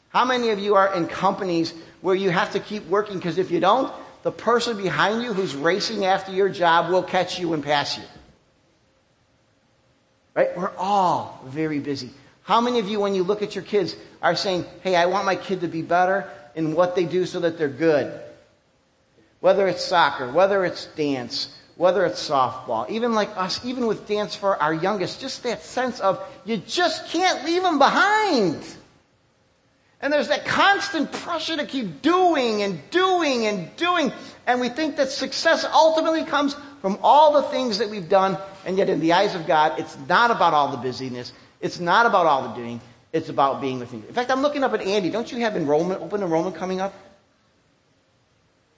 How 0.09 0.25
many 0.25 0.51
of 0.51 0.59
you 0.59 0.75
are 0.75 0.95
in 0.95 1.07
companies 1.07 1.73
where 2.03 2.15
you 2.15 2.31
have 2.31 2.53
to 2.53 2.61
keep 2.61 2.87
working 2.87 3.17
because 3.17 3.39
if 3.39 3.51
you 3.51 3.61
don't, 3.61 3.93
the 4.23 4.33
person 4.33 4.77
behind 4.77 5.23
you 5.23 5.33
who's 5.33 5.55
racing 5.57 6.05
after 6.05 6.33
your 6.33 6.49
job 6.49 6.91
will 6.91 7.03
catch 7.03 7.39
you 7.39 7.55
and 7.55 7.65
pass 7.65 7.97
you? 7.97 8.05
Right? 10.35 10.57
We're 10.57 10.75
all 10.77 11.43
very 11.47 11.79
busy. 11.79 12.11
How 12.45 12.61
many 12.61 12.79
of 12.79 12.89
you, 12.89 13.01
when 13.01 13.15
you 13.15 13.23
look 13.23 13.43
at 13.43 13.55
your 13.55 13.65
kids, 13.65 13.97
are 14.21 14.35
saying, 14.35 14.65
hey, 14.83 14.97
I 14.97 15.07
want 15.07 15.27
my 15.27 15.37
kid 15.37 15.61
to 15.61 15.69
be 15.69 15.83
better 15.83 16.29
in 16.55 16.75
what 16.75 16.95
they 16.95 17.05
do 17.05 17.27
so 17.27 17.41
that 17.41 17.59
they're 17.59 17.69
good? 17.69 18.21
Whether 19.41 19.69
it's 19.69 19.85
soccer, 19.85 20.31
whether 20.31 20.65
it's 20.65 20.87
dance, 20.87 21.57
whether 21.77 22.05
it's 22.05 22.29
softball, 22.29 22.89
even 22.91 23.15
like 23.15 23.31
us, 23.37 23.65
even 23.65 23.87
with 23.87 24.07
dance 24.07 24.35
for 24.35 24.61
our 24.63 24.75
youngest, 24.75 25.21
just 25.21 25.43
that 25.45 25.63
sense 25.63 26.01
of 26.01 26.23
you 26.45 26.57
just 26.59 27.09
can't 27.09 27.45
leave 27.45 27.63
them 27.63 27.79
behind. 27.79 28.63
And 30.01 30.13
there's 30.13 30.29
that 30.29 30.45
constant 30.45 31.13
pressure 31.13 31.57
to 31.57 31.65
keep 31.65 32.03
doing 32.03 32.63
and 32.63 32.81
doing 32.91 33.47
and 33.47 33.75
doing. 33.77 34.13
And 34.49 34.61
we 34.61 34.69
think 34.69 34.97
that 34.97 35.11
success 35.11 35.65
ultimately 35.65 36.25
comes 36.25 36.57
from 36.81 36.99
all 37.03 37.33
the 37.33 37.43
things 37.43 37.79
that 37.79 37.89
we've 37.89 38.09
done. 38.09 38.37
And 38.67 38.77
yet, 38.77 38.89
in 38.89 38.99
the 38.99 39.13
eyes 39.13 39.37
of 39.37 39.47
God, 39.47 39.79
it's 39.79 39.97
not 40.09 40.33
about 40.33 40.55
all 40.55 40.73
the 40.73 40.77
busyness. 40.77 41.33
It's 41.63 41.81
not 41.81 42.05
about 42.05 42.27
all 42.27 42.49
the 42.49 42.55
doing. 42.55 42.81
It's 43.15 43.31
about 43.31 43.63
being 43.63 43.79
with 43.79 43.91
Him. 43.91 44.05
In 44.07 44.15
fact, 44.15 44.31
I'm 44.31 44.43
looking 44.43 44.63
up 44.65 44.75
at 44.75 44.83
Andy. 44.83 45.09
Don't 45.09 45.33
you 45.33 45.39
have 45.39 45.57
enrollment, 45.57 46.03
open 46.03 46.23
enrollment 46.23 46.57
coming 46.57 46.83
up? 46.83 46.93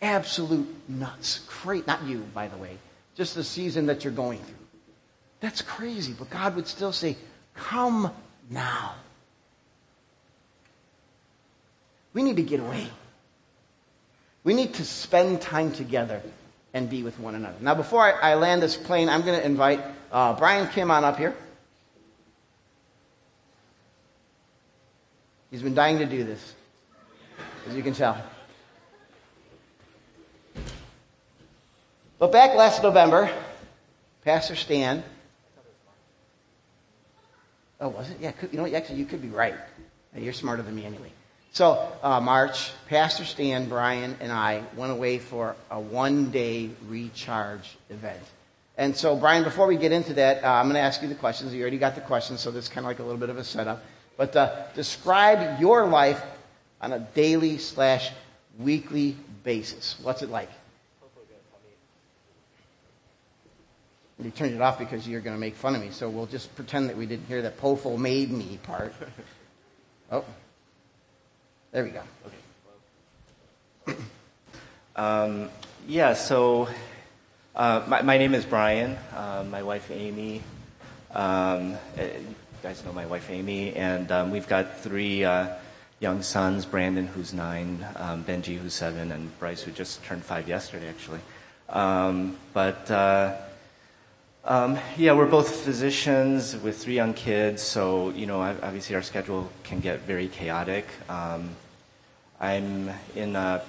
absolute 0.05 0.69
nuts. 0.89 1.41
Great. 1.63 1.87
Not 1.87 2.05
you, 2.05 2.19
by 2.35 2.47
the 2.49 2.57
way. 2.57 2.79
Just 3.17 3.35
the 3.35 3.43
season 3.43 3.87
that 3.87 4.05
you're 4.05 4.13
going 4.13 4.39
through. 4.39 4.55
That's 5.41 5.63
crazy. 5.63 6.15
But 6.17 6.31
God 6.31 6.55
would 6.57 6.67
still 6.67 6.93
say, 6.93 7.17
come 7.55 8.13
now. 8.51 8.95
We 12.13 12.23
need 12.23 12.37
to 12.37 12.43
get 12.43 12.61
away. 12.61 12.89
We 14.45 14.55
need 14.55 14.75
to 14.75 14.85
spend 14.85 15.41
time 15.41 15.73
together 15.73 16.23
and 16.75 16.91
be 16.91 17.03
with 17.03 17.19
one 17.19 17.35
another. 17.35 17.57
Now, 17.61 17.75
before 17.75 18.03
I, 18.03 18.33
I 18.33 18.35
land 18.35 18.63
this 18.63 18.77
plane, 18.77 19.09
I'm 19.09 19.23
going 19.23 19.39
to 19.39 19.45
invite 19.45 19.81
uh, 20.13 20.35
Brian 20.35 20.69
Kim 20.69 20.91
on 20.91 21.03
up 21.03 21.17
here. 21.19 21.35
He's 25.55 25.63
been 25.63 25.77
dying 25.77 26.01
to 26.01 26.05
do 26.05 26.25
this, 26.25 26.53
as 27.69 27.77
you 27.77 27.83
can 27.85 27.95
tell. 27.95 28.21
But 32.19 32.33
back 32.33 32.57
last 32.57 32.83
November, 32.83 33.31
Pastor 34.25 34.57
Stan. 34.57 35.05
Oh, 37.81 37.87
was 37.87 38.11
it? 38.11 38.17
Yeah, 38.21 38.33
you 38.51 38.59
know, 38.59 38.67
actually, 38.75 38.99
you 38.99 39.05
could 39.05 39.23
be 39.23 39.29
right. 39.29 39.55
You're 40.17 40.33
smarter 40.33 40.65
than 40.65 40.75
me 40.75 40.87
anyway. 40.87 41.13
So, 41.53 41.89
uh, 42.03 42.19
March, 42.19 42.73
Pastor 42.89 43.25
Stan, 43.25 43.69
Brian, 43.69 44.17
and 44.19 44.33
I 44.33 44.65
went 44.77 44.91
away 44.91 45.21
for 45.21 45.55
a 45.71 45.79
one 45.79 46.33
day 46.33 46.71
recharge 46.89 47.77
event. 47.91 48.25
And 48.77 48.97
so, 48.97 49.15
Brian, 49.15 49.45
before 49.45 49.69
we 49.69 49.77
get 49.77 49.93
into 49.93 50.15
that, 50.15 50.43
uh, 50.43 50.49
I'm 50.49 50.65
going 50.65 50.75
to 50.75 50.81
ask 50.81 51.01
you 51.01 51.07
the 51.07 51.15
questions. 51.15 51.55
You 51.55 51.63
already 51.63 51.79
got 51.79 51.95
the 51.95 52.01
questions, 52.01 52.41
so 52.41 52.51
this 52.51 52.65
is 52.65 52.69
kind 52.69 52.85
of 52.85 52.89
like 52.89 52.99
a 52.99 53.05
little 53.05 53.21
bit 53.21 53.31
of 53.31 53.39
a 53.39 53.45
setup. 53.45 53.85
But 54.17 54.37
uh, 54.37 54.67
describe 54.75 55.61
your 55.61 55.87
life 55.87 56.23
on 56.81 56.93
a 56.93 57.01
daily 57.01 57.59
slash 57.59 58.11
weekly 58.59 59.17
basis. 59.43 59.97
What's 60.03 60.23
it 60.23 60.31
like? 60.31 60.51
You 64.23 64.31
turned 64.31 64.55
it 64.55 64.61
off 64.61 64.79
because 64.79 65.09
you're 65.09 65.21
going 65.21 65.35
to 65.37 65.41
make 65.41 65.55
fun 65.55 65.75
of 65.75 65.81
me, 65.81 65.91
so 65.91 66.09
we'll 66.09 66.27
just 66.27 66.55
pretend 66.55 66.89
that 66.89 66.97
we 66.97 67.05
didn't 67.05 67.27
hear 67.27 67.43
that 67.43 67.59
Pofo 67.59 67.99
made 67.99 68.31
me 68.31 68.59
part. 68.63 68.95
Oh, 70.13 70.23
There 71.73 71.83
we 71.83 71.91
go. 71.91 72.03
Okay. 73.89 73.99
Um, 74.97 75.51
yeah, 75.89 76.15
so 76.15 76.69
uh, 77.57 77.83
my, 77.89 78.03
my, 78.03 78.17
name 78.17 78.33
is 78.33 78.45
Brian. 78.45 78.97
Uh, 79.13 79.45
my 79.51 79.65
wife 79.65 79.91
Amy. 79.91 80.41
Um, 81.11 81.77
guys 82.65 82.83
know 82.83 82.95
my 82.95 83.05
wife 83.05 83.29
Amy, 83.29 83.75
and 83.75 84.11
um, 84.11 84.31
we've 84.31 84.49
got 84.49 84.81
three 84.81 85.23
uh, 85.23 85.49
young 86.01 86.23
sons: 86.23 86.65
Brandon, 86.65 87.07
who's 87.07 87.35
nine, 87.35 87.87
um, 87.97 88.25
Benji, 88.25 88.57
who's 88.57 88.73
seven, 88.73 89.13
and 89.13 89.39
Bryce, 89.39 89.61
who 89.61 89.71
just 89.71 90.03
turned 90.03 90.25
five 90.25 90.49
yesterday, 90.49 90.89
actually. 90.89 91.21
Um, 91.69 92.39
but 92.55 92.91
uh, 92.91 93.37
um, 94.47 94.79
yeah, 94.97 95.13
we're 95.13 95.27
both 95.27 95.55
physicians 95.57 96.57
with 96.57 96.79
three 96.79 96.95
young 96.95 97.13
kids, 97.13 97.61
so 97.61 98.09
you 98.13 98.25
know, 98.25 98.41
obviously 98.41 98.97
our 98.97 99.03
schedule 99.03 99.53
can 99.63 99.81
get 99.81 100.01
very 100.01 100.29
chaotic. 100.29 100.87
Um, 101.11 101.51
I'm 102.41 102.89
in 103.15 103.37
a 103.37 103.61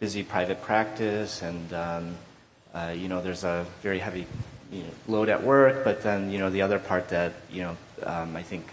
busy 0.00 0.24
private 0.24 0.60
practice, 0.60 1.42
and 1.42 1.72
um, 1.72 2.16
uh, 2.74 2.94
you 2.96 3.06
know, 3.06 3.22
there's 3.22 3.44
a 3.44 3.64
very 3.80 4.00
heavy 4.00 4.26
you 4.72 4.82
know, 4.82 4.90
load 5.06 5.28
at 5.28 5.44
work. 5.44 5.84
But 5.84 6.02
then, 6.02 6.32
you 6.32 6.40
know, 6.40 6.50
the 6.50 6.62
other 6.62 6.80
part 6.80 7.10
that 7.10 7.32
you 7.48 7.62
know, 7.62 7.76
um, 8.06 8.36
I 8.36 8.42
think 8.42 8.66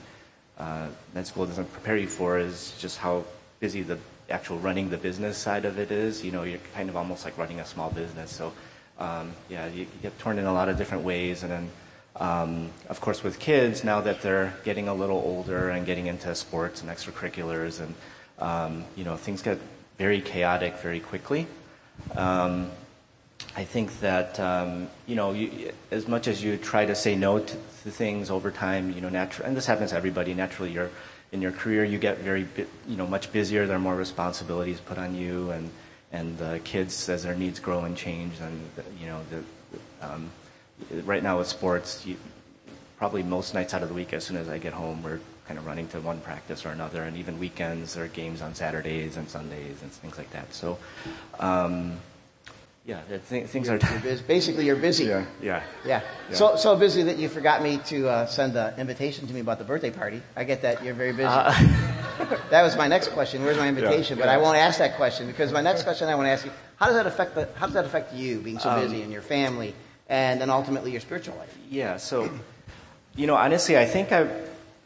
uh, 0.58 0.88
med 1.14 1.28
school 1.28 1.46
doesn't 1.46 1.72
prepare 1.74 1.98
you 1.98 2.08
for 2.08 2.38
is 2.38 2.76
just 2.80 2.98
how 2.98 3.24
busy 3.60 3.82
the 3.82 3.98
actual 4.30 4.58
running 4.60 4.90
the 4.90 4.98
business 4.98 5.38
side 5.38 5.66
of 5.66 5.80
it 5.80 5.92
is. 5.92 6.24
You 6.24 6.32
know, 6.32 6.44
you're 6.44 6.60
kind 6.74 6.90
of 6.90 6.98
almost 6.98 7.26
like 7.26 7.38
running 7.38 7.60
a 7.60 7.66
small 7.66 7.90
business. 7.90 8.32
So 8.32 8.54
um, 9.00 9.34
yeah, 9.50 9.68
you, 9.68 9.88
get 10.02 10.18
torn 10.20 10.40
in 10.40 10.46
a 10.46 10.54
lot 10.54 10.70
of 10.70 10.78
different 10.78 11.04
ways. 11.04 11.44
And 11.44 11.52
then, 11.52 11.70
um, 12.16 12.70
of 12.90 13.00
course, 13.00 13.24
with 13.24 13.40
kids, 13.40 13.84
now 13.84 14.02
that 14.02 14.22
they're 14.22 14.54
getting 14.64 14.88
a 14.88 14.94
little 14.94 15.18
older 15.18 15.70
and 15.70 15.86
getting 15.86 16.08
into 16.08 16.34
sports 16.36 16.82
and 16.82 16.90
extracurriculars, 16.90 17.80
and, 17.80 17.94
um, 18.40 18.86
you 18.96 19.04
know, 19.04 19.18
things 19.18 19.42
get 19.42 19.60
very 19.98 20.22
chaotic 20.22 20.78
very 20.78 21.00
quickly. 21.00 21.48
I 23.56 23.64
think 23.64 24.00
that, 24.02 24.40
um, 24.40 24.88
you 25.08 25.16
know, 25.16 25.34
you, 25.34 25.72
as 25.90 26.08
much 26.08 26.28
as 26.28 26.44
you 26.44 26.58
try 26.58 26.86
to 26.86 26.96
say 26.96 27.16
no 27.16 27.40
to, 27.40 27.56
to 27.84 27.92
things 27.92 28.30
over 28.30 28.52
time, 28.52 28.92
you 28.92 29.02
know, 29.02 29.10
natural, 29.10 29.48
and 29.48 29.58
this 29.58 29.66
happens 29.66 29.92
to 29.92 29.98
everybody, 29.98 30.34
naturally, 30.34 30.72
you're, 30.72 30.92
in 31.32 31.42
your 31.42 31.52
career, 31.52 31.84
you 31.84 31.98
get 31.98 32.20
very, 32.20 32.48
you 32.88 32.96
know, 32.96 33.08
much 33.08 33.32
busier. 33.32 33.66
There 33.66 33.76
are 33.76 33.80
more 33.80 33.96
responsibilities 33.96 34.80
put 34.80 34.98
on 34.98 35.16
you, 35.16 35.52
and 35.52 35.70
and 36.12 36.38
the 36.38 36.60
kids 36.64 37.10
as 37.10 37.24
their 37.24 37.36
needs 37.36 37.60
grow 37.60 37.84
and 37.84 37.98
change 37.98 38.40
and 38.40 38.70
you 39.00 39.08
know 39.08 39.22
the, 39.30 40.08
um, 40.08 40.30
right 41.04 41.24
now 41.24 41.38
with 41.38 41.48
sports 41.48 42.06
you, 42.06 42.16
probably 42.98 43.24
most 43.24 43.54
nights 43.54 43.74
out 43.74 43.84
of 43.84 43.90
the 43.90 43.96
week 43.96 44.14
as 44.14 44.24
soon 44.24 44.38
as 44.38 44.48
i 44.48 44.58
get 44.58 44.74
home 44.74 45.04
we're 45.04 45.20
kind 45.48 45.60
of 45.60 45.66
running 45.66 45.88
to 45.88 46.00
one 46.02 46.20
practice 46.22 46.66
or 46.66 46.70
another 46.70 47.04
and 47.04 47.18
even 47.18 47.40
weekends 47.40 47.94
there 47.94 48.06
are 48.06 48.10
games 48.10 48.42
on 48.42 48.54
saturdays 48.54 49.18
and 49.18 49.30
sundays 49.30 49.82
and 49.82 49.92
things 49.92 50.18
like 50.18 50.30
that 50.32 50.54
so 50.54 50.78
um, 51.40 51.98
yeah, 52.88 53.02
th- 53.10 53.48
things 53.48 53.68
you're, 53.68 53.76
are. 53.76 54.00
You're 54.06 54.18
basically, 54.20 54.66
you're 54.66 54.78
busy. 54.78 55.04
Yeah, 55.04 55.26
yeah, 55.42 55.62
yeah. 55.86 56.02
yeah. 56.30 56.36
So 56.36 56.56
so 56.56 56.74
busy 56.78 57.04
that 57.04 57.18
you 57.18 57.28
forgot 57.28 57.62
me 57.62 57.80
to 57.88 58.08
uh, 58.08 58.26
send 58.28 58.56
an 58.56 58.80
invitation 58.80 59.28
to 59.28 59.34
me 59.34 59.42
about 59.42 59.60
the 59.60 59.66
birthday 59.66 59.92
party. 59.92 60.22
I 60.38 60.46
get 60.46 60.62
that 60.62 60.82
you're 60.86 60.94
very 60.94 61.12
busy. 61.12 61.26
Uh, 61.26 61.52
that 62.50 62.64
was 62.64 62.78
my 62.78 62.88
next 62.88 63.10
question. 63.10 63.44
Where's 63.44 63.58
my 63.58 63.68
invitation? 63.68 64.18
Yeah, 64.18 64.24
but 64.24 64.30
I 64.30 64.38
won't 64.38 64.56
ask 64.56 64.80
that 64.80 64.96
question 64.96 65.28
because 65.28 65.52
my 65.52 65.60
next 65.60 65.84
question 65.84 66.08
I 66.08 66.16
want 66.16 66.28
to 66.28 66.32
ask 66.32 66.46
you: 66.46 66.52
How 66.78 66.86
does 66.86 66.96
that 66.96 67.06
affect 67.06 67.36
the, 67.36 67.50
How 67.56 67.66
does 67.66 67.76
that 67.76 67.84
affect 67.84 68.14
you 68.14 68.40
being 68.40 68.58
so 68.58 68.70
um, 68.70 68.80
busy 68.80 69.02
and 69.02 69.12
your 69.12 69.22
family, 69.22 69.76
and 70.08 70.40
then 70.40 70.50
ultimately 70.50 70.92
your 70.92 71.02
spiritual 71.02 71.36
life? 71.36 71.58
Yeah. 71.70 71.98
So, 71.98 72.32
you 73.18 73.28
know, 73.28 73.36
honestly, 73.36 73.78
I 73.78 73.86
think 73.86 74.12
I. 74.14 74.30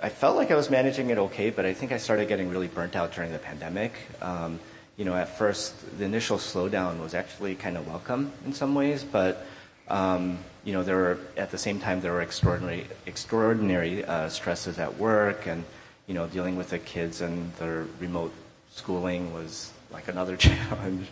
I 0.03 0.09
felt 0.09 0.35
like 0.35 0.49
I 0.49 0.55
was 0.55 0.71
managing 0.71 1.11
it 1.11 1.19
okay, 1.19 1.51
but 1.51 1.63
I 1.63 1.75
think 1.75 1.91
I 1.91 1.97
started 1.97 2.27
getting 2.27 2.49
really 2.49 2.65
burnt 2.65 2.95
out 2.95 3.13
during 3.13 3.31
the 3.31 3.37
pandemic. 3.37 3.93
Um, 4.19 4.59
you 5.01 5.05
know, 5.05 5.15
at 5.15 5.35
first, 5.35 5.97
the 5.97 6.05
initial 6.05 6.37
slowdown 6.37 7.01
was 7.01 7.15
actually 7.15 7.55
kind 7.55 7.75
of 7.75 7.87
welcome 7.87 8.31
in 8.45 8.53
some 8.53 8.75
ways, 8.75 9.03
but 9.03 9.43
um, 9.87 10.37
you 10.63 10.73
know, 10.73 10.83
there 10.83 10.95
were 10.95 11.17
at 11.35 11.49
the 11.49 11.57
same 11.57 11.79
time 11.79 12.01
there 12.01 12.11
were 12.11 12.21
extraordinary 12.21 12.85
extraordinary 13.07 14.05
uh, 14.05 14.29
stresses 14.29 14.77
at 14.77 14.99
work, 14.99 15.47
and 15.47 15.65
you 16.05 16.13
know, 16.13 16.27
dealing 16.27 16.55
with 16.55 16.69
the 16.69 16.77
kids 16.77 17.21
and 17.21 17.51
their 17.55 17.87
remote 17.99 18.31
schooling 18.69 19.33
was 19.33 19.73
like 19.89 20.07
another 20.07 20.37
challenge. 20.47 21.07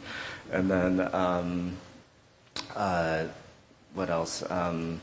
And 0.51 0.69
then, 0.69 1.09
um, 1.11 1.75
uh, 2.75 3.23
what 3.95 4.11
else? 4.11 4.43
Um, 4.51 5.01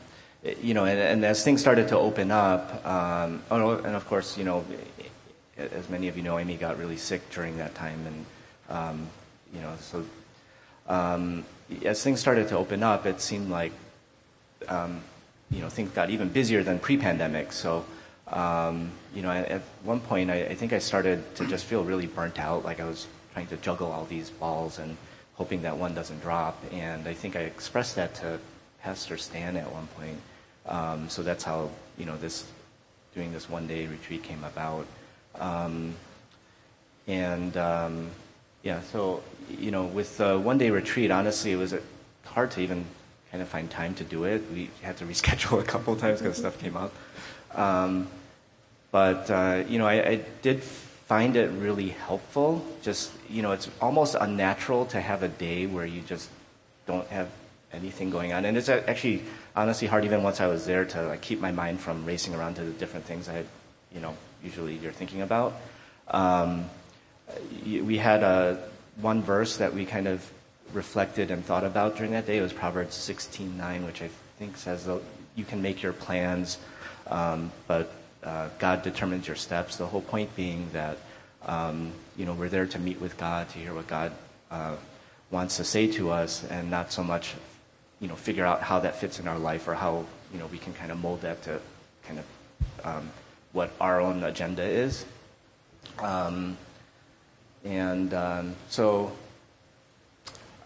you 0.61 0.73
know, 0.73 0.85
and, 0.85 0.97
and, 0.97 1.25
as 1.25 1.43
things 1.43 1.59
started 1.59 1.89
to 1.89 1.99
open 1.99 2.31
up, 2.31 2.85
um, 2.85 3.43
oh, 3.51 3.79
and 3.79 3.97
of 3.97 4.07
course, 4.07 4.37
you 4.37 4.45
know, 4.45 4.63
as 5.57 5.89
many 5.89 6.07
of 6.07 6.15
you 6.15 6.23
know, 6.23 6.39
Amy 6.39 6.55
got 6.55 6.77
really 6.79 6.95
sick 6.95 7.29
during 7.31 7.57
that 7.57 7.75
time, 7.75 7.99
and 8.07 8.25
um, 8.69 9.07
you 9.53 9.61
know, 9.61 9.73
so 9.79 10.05
um, 10.87 11.45
as 11.85 12.03
things 12.03 12.19
started 12.19 12.47
to 12.49 12.57
open 12.57 12.83
up, 12.83 13.05
it 13.05 13.21
seemed 13.21 13.49
like 13.49 13.71
um, 14.67 15.01
you 15.49 15.61
know 15.61 15.69
things 15.69 15.91
got 15.91 16.09
even 16.09 16.29
busier 16.29 16.63
than 16.63 16.79
pre-pandemic. 16.79 17.51
So 17.51 17.85
um, 18.27 18.91
you 19.15 19.21
know, 19.21 19.31
at, 19.31 19.61
one 19.83 20.01
point, 20.01 20.29
I, 20.29 20.45
I, 20.45 20.55
think 20.55 20.73
I 20.73 20.79
started 20.79 21.35
to 21.35 21.47
just 21.47 21.65
feel 21.65 21.83
really 21.83 22.07
burnt 22.07 22.39
out, 22.39 22.65
like 22.65 22.79
I 22.79 22.85
was 22.85 23.07
trying 23.33 23.47
to 23.47 23.57
juggle 23.57 23.91
all 23.91 24.05
these 24.05 24.29
balls 24.29 24.79
and 24.79 24.97
hoping 25.35 25.61
that 25.61 25.77
one 25.77 25.95
doesn't 25.95 26.19
drop. 26.21 26.61
And 26.73 27.07
I 27.07 27.13
think 27.13 27.35
I 27.35 27.41
expressed 27.41 27.95
that 27.95 28.15
to 28.15 28.39
Pastor 28.81 29.17
Stan 29.17 29.55
at 29.55 29.71
one 29.71 29.87
point. 29.87 30.19
Um, 30.65 31.09
so 31.09 31.23
that's 31.23 31.43
how 31.43 31.69
you 31.97 32.05
know 32.05 32.17
this 32.17 32.45
doing 33.15 33.31
this 33.31 33.49
one 33.49 33.65
day 33.65 33.87
retreat 33.87 34.23
came 34.23 34.43
about. 34.43 34.85
Um, 35.35 35.95
and 37.07 37.55
um, 37.55 38.09
yeah, 38.67 38.81
so, 38.81 39.23
you 39.57 39.71
know, 39.71 39.85
with 39.85 40.17
the 40.17 40.37
one 40.37 40.57
day 40.57 40.71
retreat, 40.71 41.09
honestly, 41.09 41.53
it 41.53 41.55
was 41.55 41.73
hard 42.25 42.51
to 42.51 42.59
even 42.59 42.83
kind 43.31 43.41
of 43.41 43.47
find 43.47 43.71
time 43.71 43.95
to 43.95 44.03
do 44.03 44.25
it. 44.25 44.43
We 44.53 44.69
had 44.81 44.97
to 44.97 45.05
reschedule 45.11 45.61
a 45.61 45.63
couple 45.63 45.95
times 45.95 46.19
because 46.19 46.35
stuff 46.37 46.59
came 46.59 46.75
up. 46.75 46.93
Um, 47.55 48.09
but, 48.91 49.31
uh, 49.31 49.63
you 49.69 49.79
know, 49.79 49.87
I, 49.87 50.09
I, 50.09 50.15
did 50.41 50.61
find 50.63 51.37
it 51.37 51.49
really 51.51 51.89
helpful. 51.89 52.65
Just, 52.81 53.11
you 53.29 53.41
know, 53.41 53.53
it's 53.53 53.69
almost 53.79 54.15
unnatural 54.19 54.85
to 54.87 54.99
have 54.99 55.23
a 55.23 55.29
day 55.29 55.65
where 55.65 55.85
you 55.85 56.01
just 56.01 56.29
don't 56.85 57.07
have 57.07 57.29
anything 57.71 58.09
going 58.09 58.33
on. 58.33 58.43
And 58.43 58.57
it's 58.57 58.67
actually, 58.67 59.23
honestly, 59.55 59.87
hard 59.87 60.03
even 60.03 60.23
once 60.23 60.41
I 60.41 60.47
was 60.47 60.65
there 60.65 60.83
to 60.83 61.07
like, 61.07 61.21
keep 61.21 61.39
my 61.39 61.53
mind 61.53 61.79
from 61.79 62.03
racing 62.05 62.35
around 62.35 62.55
to 62.55 62.63
the 62.63 62.71
different 62.71 63.05
things 63.05 63.29
I, 63.29 63.45
you 63.93 64.01
know, 64.01 64.13
usually 64.43 64.75
you're 64.75 64.91
thinking 64.91 65.21
about. 65.21 65.53
Um, 66.09 66.69
we 67.65 67.97
had 67.97 68.23
a 68.23 68.63
one 69.01 69.21
verse 69.21 69.57
that 69.57 69.73
we 69.73 69.85
kind 69.85 70.07
of 70.07 70.29
reflected 70.73 71.31
and 71.31 71.45
thought 71.45 71.63
about 71.63 71.95
during 71.97 72.11
that 72.11 72.25
day. 72.25 72.37
It 72.37 72.41
was 72.41 72.53
Proverbs 72.53 72.95
16:9, 72.95 73.85
which 73.85 74.01
I 74.01 74.09
think 74.39 74.57
says 74.57 74.87
you 75.35 75.45
can 75.45 75.61
make 75.61 75.81
your 75.81 75.93
plans, 75.93 76.57
um, 77.07 77.51
but 77.67 77.91
uh, 78.23 78.49
God 78.59 78.81
determines 78.81 79.27
your 79.27 79.35
steps. 79.35 79.77
The 79.77 79.85
whole 79.85 80.01
point 80.01 80.35
being 80.35 80.67
that 80.73 80.97
um, 81.45 81.91
you 82.15 82.25
know 82.25 82.33
we're 82.33 82.49
there 82.49 82.67
to 82.67 82.79
meet 82.79 82.99
with 82.99 83.17
God, 83.17 83.49
to 83.49 83.59
hear 83.59 83.73
what 83.73 83.87
God 83.87 84.11
uh, 84.51 84.75
wants 85.31 85.57
to 85.57 85.63
say 85.63 85.87
to 85.93 86.11
us, 86.11 86.43
and 86.49 86.69
not 86.69 86.91
so 86.91 87.03
much 87.03 87.35
you 87.99 88.07
know 88.07 88.15
figure 88.15 88.45
out 88.45 88.61
how 88.61 88.79
that 88.79 88.95
fits 88.95 89.19
in 89.19 89.27
our 89.27 89.39
life 89.39 89.67
or 89.67 89.75
how 89.75 90.05
you 90.33 90.39
know 90.39 90.47
we 90.47 90.57
can 90.57 90.73
kind 90.73 90.91
of 90.91 90.99
mold 90.99 91.21
that 91.21 91.41
to 91.43 91.59
kind 92.03 92.19
of 92.19 92.25
um, 92.85 93.11
what 93.53 93.71
our 93.79 94.01
own 94.01 94.23
agenda 94.23 94.63
is. 94.63 95.05
Um, 95.99 96.57
and 97.63 98.13
um, 98.13 98.55
so, 98.69 99.11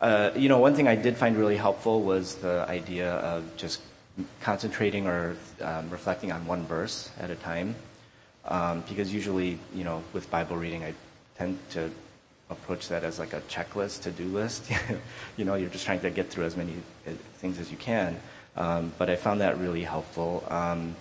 uh, 0.02 0.32
you 0.36 0.50
know, 0.50 0.60
one 0.60 0.76
thing 0.76 0.88
I 0.88 0.96
did 0.96 1.18
find 1.18 1.38
really 1.38 1.58
helpful 1.58 2.02
was 2.02 2.36
the 2.36 2.66
idea 2.68 3.14
of 3.14 3.44
just 3.58 3.82
concentrating 4.42 5.08
or 5.08 5.36
um, 5.62 5.89
reflecting 5.89 6.32
on 6.32 6.46
one 6.46 6.66
verse 6.66 7.10
at 7.20 7.30
a 7.30 7.36
time. 7.36 7.76
Um, 8.46 8.84
because 8.88 9.14
usually, 9.14 9.60
you 9.74 9.84
know, 9.84 10.04
with 10.14 10.30
Bible 10.32 10.58
reading, 10.58 10.84
I 10.84 10.94
tend 11.38 11.60
to 11.72 11.92
approach 12.50 12.89
that 12.89 13.04
as 13.04 13.20
like 13.20 13.34
a 13.34 13.42
checklist, 13.42 14.02
to-do 14.04 14.26
list. 14.26 14.70
you 15.38 15.46
know, 15.46 15.56
you're 15.56 15.70
just 15.70 15.86
trying 15.86 16.02
to 16.02 16.10
get 16.10 16.30
through 16.30 16.46
as 16.46 16.58
many 16.58 16.74
uh, 17.08 17.12
things 17.38 17.60
as 17.60 17.72
you 17.72 17.78
can. 17.78 18.20
Um, 18.58 18.92
but 18.98 19.10
I 19.10 19.16
found 19.16 19.42
that 19.42 19.58
really 19.60 19.84
helpful. 19.84 20.44
Um, 20.50 20.96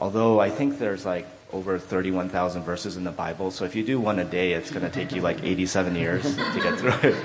although 0.00 0.40
I 0.40 0.50
think 0.50 0.78
there's 0.78 1.04
like 1.04 1.26
over 1.52 1.78
31,000 1.78 2.62
verses 2.62 2.96
in 2.96 3.04
the 3.04 3.10
Bible. 3.10 3.50
So 3.50 3.64
if 3.64 3.74
you 3.74 3.84
do 3.84 4.00
one 4.00 4.18
a 4.18 4.24
day, 4.24 4.52
it's 4.52 4.70
going 4.70 4.84
to 4.84 4.90
take 4.90 5.12
you 5.12 5.20
like 5.20 5.42
87 5.42 5.94
years 5.94 6.22
to 6.22 6.60
get 6.60 6.78
through 6.78 7.10
it. 7.10 7.16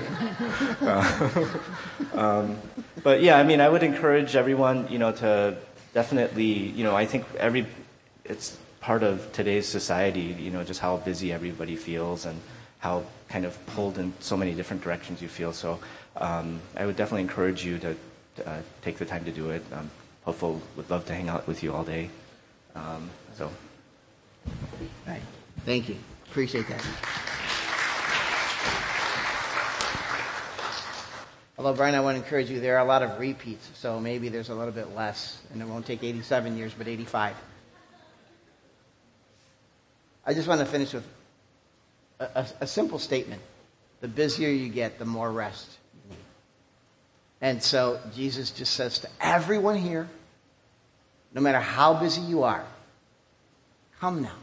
Uh, 0.78 1.58
um, 2.12 2.58
but 3.02 3.22
yeah, 3.22 3.38
I 3.38 3.42
mean, 3.42 3.60
I 3.60 3.68
would 3.68 3.82
encourage 3.82 4.36
everyone, 4.36 4.86
you 4.90 4.98
know, 4.98 5.10
to 5.12 5.56
definitely, 5.94 6.44
you 6.44 6.84
know, 6.84 6.94
I 6.94 7.06
think 7.06 7.24
every, 7.38 7.66
it's 8.24 8.56
part 8.80 9.02
of 9.02 9.32
today's 9.32 9.66
society, 9.66 10.36
you 10.38 10.50
know, 10.50 10.62
just 10.62 10.80
how 10.80 10.98
busy 10.98 11.32
everybody 11.32 11.76
feels 11.76 12.26
and 12.26 12.38
how 12.78 13.04
kind 13.28 13.44
of 13.44 13.64
pulled 13.66 13.98
in 13.98 14.12
so 14.20 14.36
many 14.36 14.52
different 14.52 14.82
directions 14.82 15.22
you 15.22 15.28
feel. 15.28 15.52
So 15.52 15.78
um, 16.16 16.60
I 16.76 16.84
would 16.84 16.96
definitely 16.96 17.22
encourage 17.22 17.64
you 17.64 17.78
to, 17.78 17.96
uh, 18.44 18.58
take 18.82 18.98
the 18.98 19.06
time 19.06 19.24
to 19.24 19.32
do 19.32 19.50
it. 19.50 19.62
Um, 19.72 19.90
hopefully, 20.24 20.60
would 20.76 20.90
love 20.90 21.06
to 21.06 21.14
hang 21.14 21.28
out 21.28 21.46
with 21.46 21.62
you 21.62 21.72
all 21.72 21.84
day. 21.84 22.10
Um, 22.76 23.10
so, 23.34 23.46
all 23.46 24.52
right. 25.06 25.22
Thank 25.64 25.88
you. 25.88 25.96
Appreciate 26.30 26.68
that. 26.68 26.84
Although, 31.58 31.72
Brian, 31.72 31.94
I 31.94 32.00
want 32.00 32.18
to 32.18 32.22
encourage 32.22 32.50
you, 32.50 32.60
there 32.60 32.76
are 32.76 32.84
a 32.84 32.88
lot 32.88 33.02
of 33.02 33.18
repeats, 33.18 33.70
so 33.74 33.98
maybe 33.98 34.28
there's 34.28 34.50
a 34.50 34.54
little 34.54 34.74
bit 34.74 34.94
less, 34.94 35.40
and 35.52 35.62
it 35.62 35.64
won't 35.64 35.86
take 35.86 36.04
87 36.04 36.56
years, 36.58 36.74
but 36.76 36.86
85. 36.86 37.34
I 40.26 40.34
just 40.34 40.46
want 40.46 40.60
to 40.60 40.66
finish 40.66 40.92
with 40.92 41.06
a, 42.20 42.24
a, 42.34 42.46
a 42.60 42.66
simple 42.66 42.98
statement. 42.98 43.40
The 44.02 44.08
busier 44.08 44.50
you 44.50 44.68
get, 44.68 44.98
the 44.98 45.06
more 45.06 45.32
rest 45.32 45.78
you 45.94 46.10
need. 46.10 46.22
And 47.40 47.62
so 47.62 48.00
Jesus 48.14 48.50
just 48.50 48.74
says 48.74 48.98
to 48.98 49.08
everyone 49.20 49.78
here, 49.78 50.10
no 51.32 51.40
matter 51.40 51.60
how 51.60 51.94
busy 51.94 52.22
you 52.22 52.42
are, 52.44 52.64
come 54.00 54.22
now. 54.22 54.38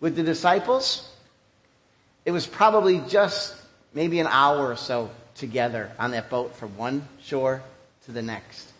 With 0.00 0.16
the 0.16 0.22
disciples, 0.22 1.08
it 2.24 2.30
was 2.30 2.46
probably 2.46 2.98
just 3.08 3.54
maybe 3.94 4.20
an 4.20 4.28
hour 4.28 4.70
or 4.70 4.76
so 4.76 5.10
together 5.34 5.90
on 5.98 6.12
that 6.12 6.30
boat 6.30 6.56
from 6.56 6.76
one 6.76 7.06
shore 7.22 7.62
to 8.06 8.12
the 8.12 8.22
next. 8.22 8.72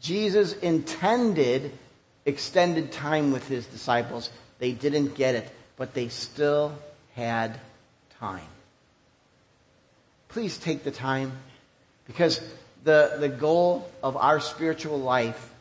Jesus 0.00 0.52
intended 0.54 1.72
extended 2.24 2.92
time 2.92 3.32
with 3.32 3.46
his 3.48 3.66
disciples. 3.66 4.30
They 4.58 4.72
didn't 4.72 5.14
get 5.14 5.34
it, 5.34 5.50
but 5.76 5.94
they 5.94 6.08
still 6.08 6.76
had 7.14 7.58
time. 8.18 8.46
Please 10.28 10.56
take 10.58 10.84
the 10.84 10.90
time 10.90 11.32
because 12.06 12.40
the, 12.84 13.16
the 13.18 13.28
goal 13.28 13.90
of 14.02 14.16
our 14.16 14.40
spiritual 14.40 14.98
life 14.98 15.52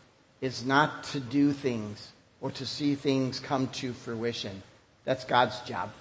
is 0.41 0.65
not 0.65 1.03
to 1.05 1.19
do 1.19 1.51
things 1.51 2.11
or 2.39 2.51
to 2.51 2.65
see 2.65 2.95
things 2.95 3.39
come 3.39 3.67
to 3.67 3.93
fruition. 3.93 4.61
That's 5.05 5.23
God's 5.23 5.59
job. 5.61 5.91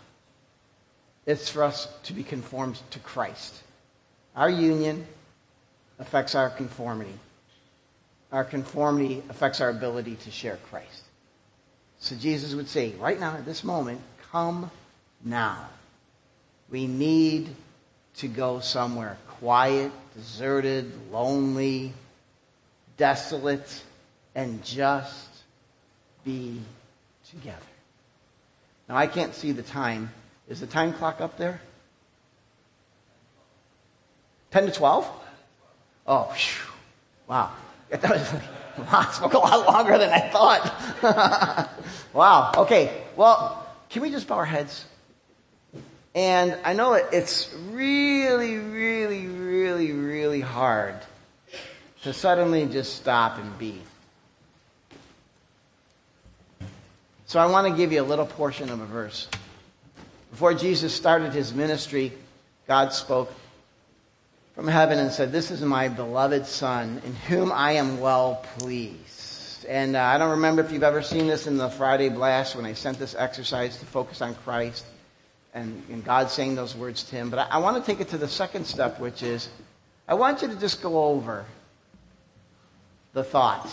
It's 1.27 1.49
for 1.49 1.63
us 1.63 1.89
to 2.05 2.13
be 2.13 2.23
conformed 2.23 2.81
to 2.91 2.99
Christ. 3.01 3.63
Our 4.35 4.49
union 4.49 5.07
affects 5.99 6.35
our 6.35 6.49
conformity. 6.49 7.15
Our 8.33 8.45
conformity 8.45 9.23
affects 9.29 9.61
our 9.61 9.69
ability 9.69 10.17
to 10.17 10.31
share 10.31 10.59
Christ. 10.71 11.03
So 11.99 12.17
Jesus 12.17 12.55
would 12.55 12.69
say, 12.69 12.95
right 12.99 13.21
now, 13.21 13.35
at 13.35 13.45
this 13.45 13.63
moment, 13.63 14.01
come 14.33 14.71
now. 15.23 15.69
We 16.71 16.87
need 16.87 17.55
to 18.17 18.29
go 18.29 18.61
somewhere 18.61 19.17
quiet, 19.41 19.91
deserted, 20.15 20.93
lonely, 21.11 21.93
desolate, 22.97 23.83
and 24.35 24.63
just 24.65 25.29
be 26.25 26.61
together. 27.31 27.57
Now, 28.89 28.97
I 28.97 29.07
can't 29.07 29.35
see 29.35 29.53
the 29.53 29.63
time. 29.63 30.11
Is 30.49 30.61
the 30.61 30.67
time 30.67 30.93
clock 30.93 31.21
up 31.21 31.39
there? 31.39 31.61
10 34.51 34.67
to 34.67 34.73
12? 34.73 35.09
Oh, 36.07 36.23
whew. 36.25 36.73
wow. 37.27 37.51
That 37.91 38.09
was, 38.09 39.17
spoke 39.17 39.33
a 39.35 39.39
lot 39.39 39.67
longer 39.67 39.99
than 39.99 40.11
I 40.11 40.21
thought. 40.21 41.71
wow. 42.13 42.53
Okay. 42.57 43.03
Well, 43.17 43.67
can 43.89 44.03
we 44.03 44.11
just 44.11 44.29
bow 44.29 44.37
our 44.37 44.45
heads? 44.45 44.85
And 46.15 46.59
I 46.65 46.73
know 46.73 46.95
it's 46.95 47.55
really, 47.71 48.57
really, 48.57 49.27
really, 49.27 49.93
really 49.93 50.41
hard 50.41 50.97
to 52.03 52.13
suddenly 52.13 52.67
just 52.67 52.97
stop 52.97 53.39
and 53.39 53.59
be. 53.59 53.81
So 57.27 57.39
I 57.39 57.47
want 57.47 57.69
to 57.69 57.77
give 57.77 57.93
you 57.93 58.03
a 58.03 58.05
little 58.05 58.27
portion 58.27 58.71
of 58.71 58.81
a 58.81 58.87
verse. 58.87 59.29
Before 60.33 60.53
Jesus 60.53 60.93
started 60.93 61.33
his 61.33 61.55
ministry, 61.55 62.13
God 62.67 62.93
spoke 62.93 63.33
from 64.57 64.67
heaven 64.67 64.99
and 64.99 65.13
said, 65.13 65.31
This 65.31 65.53
is 65.53 65.61
my 65.61 65.89
beloved 65.89 66.47
Son, 66.47 67.01
in 67.05 67.15
whom 67.15 67.53
I 67.53 67.73
am 67.73 68.01
well 68.01 68.45
pleased. 68.59 69.65
And 69.67 69.95
uh, 69.95 70.03
I 70.03 70.19
don't 70.19 70.31
remember 70.31 70.63
if 70.63 70.73
you've 70.73 70.83
ever 70.83 71.03
seen 71.03 71.29
this 71.29 71.47
in 71.47 71.57
the 71.57 71.69
Friday 71.69 72.09
Blast 72.09 72.57
when 72.57 72.65
I 72.65 72.73
sent 72.73 72.99
this 72.99 73.15
exercise 73.15 73.77
to 73.79 73.87
focus 73.87 74.23
on 74.23 74.35
Christ 74.37 74.85
and, 75.55 75.83
and 75.91 76.05
God 76.05 76.31
saying 76.31 76.55
those 76.55 76.75
words 76.75 77.03
to 77.05 77.17
him. 77.17 77.31
But 77.31 77.41
I, 77.41 77.45
I 77.53 77.59
want 77.59 77.77
to 77.77 77.83
take 77.83 78.01
it 78.01 78.09
to 78.11 78.19
the 78.19 78.29
second 78.29 78.67
step, 78.67 79.01
which 79.01 79.23
is 79.23 79.49
I 80.07 80.15
want 80.15 80.43
you 80.43 80.49
to 80.49 80.57
just 80.57 80.83
go 80.83 81.05
over 81.05 81.45
the 83.13 83.25
thought 83.25 83.69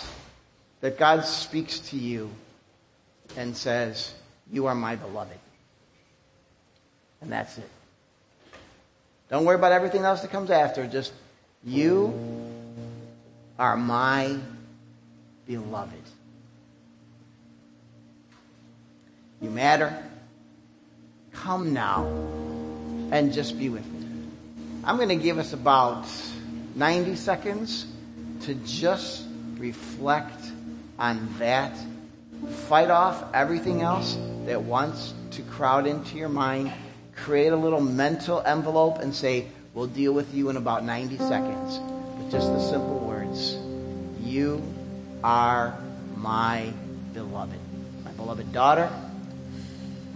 that 0.82 0.97
God 0.97 1.25
speaks 1.25 1.80
to 1.89 1.97
you 1.97 2.30
and 3.36 3.55
says, 3.55 4.13
You 4.51 4.67
are 4.67 4.75
my 4.75 4.95
beloved. 4.95 5.38
And 7.21 7.32
that's 7.32 7.57
it. 7.57 7.69
Don't 9.30 9.45
worry 9.45 9.55
about 9.55 9.71
everything 9.71 10.03
else 10.03 10.21
that 10.21 10.32
comes 10.32 10.51
after. 10.51 10.88
Just, 10.88 11.11
you 11.63 12.13
are 13.59 13.75
my 13.75 14.38
beloved. 15.47 15.93
You 19.41 19.49
matter. 19.49 20.07
Come 21.38 21.73
now 21.73 22.05
and 23.11 23.33
just 23.33 23.57
be 23.57 23.69
with 23.69 23.85
me. 23.85 24.07
I'm 24.83 24.97
going 24.97 25.09
to 25.09 25.15
give 25.15 25.38
us 25.38 25.53
about 25.53 26.05
90 26.75 27.15
seconds 27.15 27.85
to 28.41 28.53
just 28.53 29.25
reflect 29.57 30.39
on 30.99 31.27
that 31.39 31.73
Fight 32.67 32.89
off 32.89 33.23
everything 33.33 33.81
else 33.81 34.17
that 34.45 34.61
wants 34.61 35.13
to 35.31 35.41
crowd 35.43 35.88
into 35.88 36.17
your 36.17 36.29
mind. 36.29 36.71
Create 37.15 37.51
a 37.51 37.55
little 37.55 37.81
mental 37.81 38.41
envelope 38.45 38.99
and 38.99 39.13
say, 39.13 39.47
We'll 39.73 39.88
deal 39.88 40.13
with 40.13 40.33
you 40.33 40.49
in 40.49 40.57
about 40.57 40.83
90 40.83 41.17
seconds. 41.17 41.79
With 42.17 42.31
just 42.31 42.47
the 42.47 42.59
simple 42.59 42.99
words 42.99 43.57
You 44.21 44.61
are 45.23 45.77
my 46.15 46.71
beloved. 47.13 47.59
My 48.05 48.11
beloved 48.11 48.51
daughter, 48.53 48.91